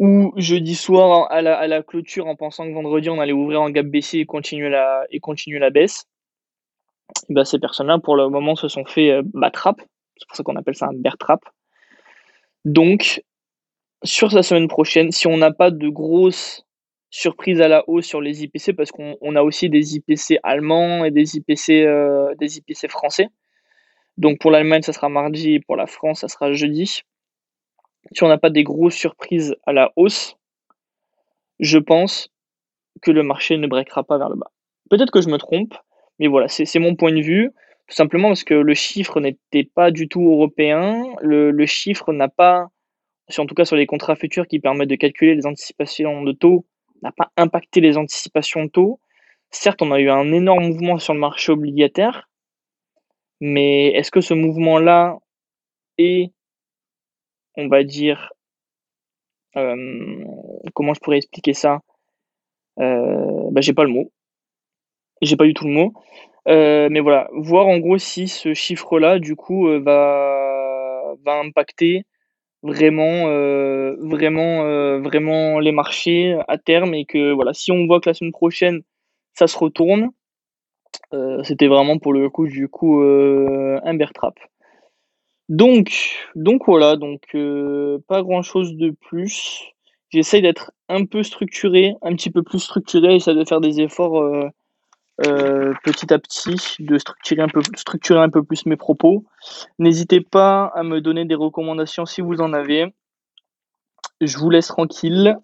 ou 0.00 0.32
jeudi 0.34 0.74
soir 0.74 1.30
à 1.30 1.40
la, 1.40 1.82
clôture 1.84 2.26
en 2.26 2.34
pensant 2.34 2.66
que 2.66 2.74
vendredi 2.74 3.10
on 3.10 3.20
allait 3.20 3.32
ouvrir 3.32 3.62
en 3.62 3.70
gap 3.70 3.86
baissier 3.86 4.22
et 4.22 4.26
continuer 4.26 4.70
la, 4.70 5.04
et 5.12 5.20
continuer 5.20 5.60
la 5.60 5.70
baisse. 5.70 6.08
Ben, 7.28 7.44
ces 7.44 7.60
personnes-là, 7.60 8.00
pour 8.00 8.16
le 8.16 8.28
moment, 8.28 8.56
se 8.56 8.66
sont 8.66 8.86
fait 8.86 9.12
euh, 9.12 9.50
trap. 9.52 9.80
C'est 10.16 10.26
pour 10.26 10.36
ça 10.36 10.42
qu'on 10.42 10.56
appelle 10.56 10.74
ça 10.74 10.86
un 10.86 10.94
bear 10.94 11.16
trap. 11.16 11.44
Donc, 12.64 13.22
sur 14.02 14.34
la 14.34 14.42
semaine 14.42 14.66
prochaine, 14.66 15.12
si 15.12 15.28
on 15.28 15.36
n'a 15.36 15.52
pas 15.52 15.70
de 15.70 15.88
grosses 15.88 16.64
surprise 17.10 17.60
à 17.60 17.68
la 17.68 17.88
hausse 17.88 18.06
sur 18.06 18.20
les 18.20 18.44
IPC 18.44 18.74
parce 18.76 18.90
qu'on 18.90 19.36
a 19.36 19.42
aussi 19.42 19.70
des 19.70 19.96
IPC 19.96 20.38
allemands 20.42 21.04
et 21.04 21.10
des 21.10 21.36
IPC, 21.36 21.84
euh, 21.84 22.34
des 22.36 22.58
IPC 22.58 22.88
français. 22.88 23.28
Donc 24.16 24.38
pour 24.40 24.50
l'Allemagne, 24.50 24.82
ça 24.82 24.92
sera 24.92 25.08
mardi 25.08 25.60
pour 25.60 25.76
la 25.76 25.86
France, 25.86 26.20
ça 26.20 26.28
sera 26.28 26.52
jeudi. 26.52 27.02
Si 28.12 28.22
on 28.22 28.28
n'a 28.28 28.38
pas 28.38 28.50
des 28.50 28.64
grosses 28.64 28.94
surprises 28.94 29.56
à 29.66 29.72
la 29.72 29.92
hausse, 29.96 30.36
je 31.60 31.78
pense 31.78 32.30
que 33.02 33.10
le 33.10 33.22
marché 33.22 33.56
ne 33.56 33.66
breakera 33.66 34.02
pas 34.04 34.18
vers 34.18 34.28
le 34.28 34.36
bas. 34.36 34.50
Peut-être 34.90 35.12
que 35.12 35.20
je 35.20 35.28
me 35.28 35.38
trompe, 35.38 35.74
mais 36.18 36.26
voilà, 36.26 36.48
c'est 36.48 36.78
mon 36.78 36.94
point 36.94 37.12
de 37.12 37.20
vue. 37.20 37.50
Tout 37.86 37.94
simplement 37.94 38.28
parce 38.28 38.44
que 38.44 38.54
le 38.54 38.74
chiffre 38.74 39.20
n'était 39.20 39.64
pas 39.64 39.90
du 39.90 40.08
tout 40.08 40.22
européen. 40.22 41.04
Le 41.22 41.66
chiffre 41.66 42.12
n'a 42.12 42.28
pas, 42.28 42.68
en 43.36 43.46
tout 43.46 43.54
cas 43.54 43.64
sur 43.64 43.76
les 43.76 43.86
contrats 43.86 44.16
futurs 44.16 44.46
qui 44.46 44.58
permettent 44.58 44.90
de 44.90 44.96
calculer 44.96 45.34
les 45.34 45.46
anticipations 45.46 46.22
de 46.22 46.32
taux, 46.32 46.66
n'a 47.02 47.12
pas 47.12 47.30
impacté 47.36 47.80
les 47.80 47.96
anticipations 47.96 48.64
de 48.64 48.70
taux. 48.70 49.00
Certes, 49.50 49.82
on 49.82 49.92
a 49.92 50.00
eu 50.00 50.10
un 50.10 50.32
énorme 50.32 50.66
mouvement 50.66 50.98
sur 50.98 51.14
le 51.14 51.20
marché 51.20 51.52
obligataire, 51.52 52.28
mais 53.40 53.88
est-ce 53.88 54.10
que 54.10 54.20
ce 54.20 54.34
mouvement-là 54.34 55.18
est, 55.96 56.32
on 57.56 57.68
va 57.68 57.82
dire, 57.84 58.32
euh, 59.56 60.24
comment 60.74 60.94
je 60.94 61.00
pourrais 61.00 61.18
expliquer 61.18 61.54
ça? 61.54 61.80
Euh, 62.80 63.48
bah, 63.50 63.60
J'ai 63.60 63.72
pas 63.72 63.84
le 63.84 63.90
mot. 63.90 64.12
J'ai 65.22 65.36
pas 65.36 65.46
du 65.46 65.54
tout 65.54 65.64
le 65.64 65.72
mot. 65.72 65.92
Euh, 66.46 66.88
mais 66.90 67.00
voilà, 67.00 67.28
voir 67.32 67.66
en 67.66 67.78
gros 67.78 67.98
si 67.98 68.28
ce 68.28 68.54
chiffre-là, 68.54 69.18
du 69.18 69.36
coup, 69.36 69.66
va, 69.80 71.14
va 71.24 71.40
impacter 71.40 72.04
vraiment, 72.62 73.28
euh, 73.28 73.96
vraiment, 74.00 74.64
euh, 74.64 75.00
vraiment 75.00 75.60
les 75.60 75.72
marchés 75.72 76.38
à 76.48 76.58
terme 76.58 76.94
et 76.94 77.04
que 77.04 77.32
voilà, 77.32 77.54
si 77.54 77.72
on 77.72 77.86
voit 77.86 78.00
que 78.00 78.08
la 78.08 78.14
semaine 78.14 78.32
prochaine 78.32 78.82
ça 79.34 79.46
se 79.46 79.56
retourne, 79.56 80.08
euh, 81.14 81.42
c'était 81.44 81.68
vraiment 81.68 81.98
pour 81.98 82.12
le 82.12 82.28
coup 82.30 82.46
du 82.46 82.68
coup 82.68 83.00
un 83.02 83.94
bear 83.94 84.12
trap. 84.12 84.34
Donc, 85.48 85.90
donc 86.34 86.66
voilà, 86.66 86.96
donc 86.96 87.22
pas 88.08 88.22
grand 88.22 88.42
chose 88.42 88.76
de 88.76 88.90
plus. 88.90 89.62
J'essaye 90.10 90.42
d'être 90.42 90.72
un 90.88 91.04
peu 91.04 91.22
structuré, 91.22 91.94
un 92.02 92.14
petit 92.14 92.30
peu 92.30 92.42
plus 92.42 92.58
structuré, 92.58 93.14
essayer 93.14 93.36
de 93.36 93.44
faire 93.44 93.60
des 93.60 93.80
efforts 93.80 94.50
euh, 95.26 95.74
petit 95.82 96.12
à 96.12 96.18
petit, 96.18 96.56
de 96.78 96.98
structurer 96.98 97.42
un 97.42 97.48
peu, 97.48 97.60
structurer 97.76 98.20
un 98.20 98.30
peu 98.30 98.42
plus 98.42 98.66
mes 98.66 98.76
propos. 98.76 99.24
N'hésitez 99.78 100.20
pas 100.20 100.70
à 100.74 100.82
me 100.82 101.00
donner 101.00 101.24
des 101.24 101.34
recommandations 101.34 102.06
si 102.06 102.20
vous 102.20 102.40
en 102.40 102.52
avez. 102.52 102.94
Je 104.20 104.36
vous 104.38 104.50
laisse 104.50 104.68
tranquille 104.68 105.36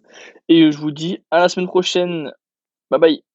et 0.48 0.70
je 0.70 0.78
vous 0.78 0.90
dis 0.90 1.18
à 1.30 1.40
la 1.40 1.48
semaine 1.48 1.68
prochaine. 1.68 2.32
Bye 2.90 3.00
bye. 3.00 3.33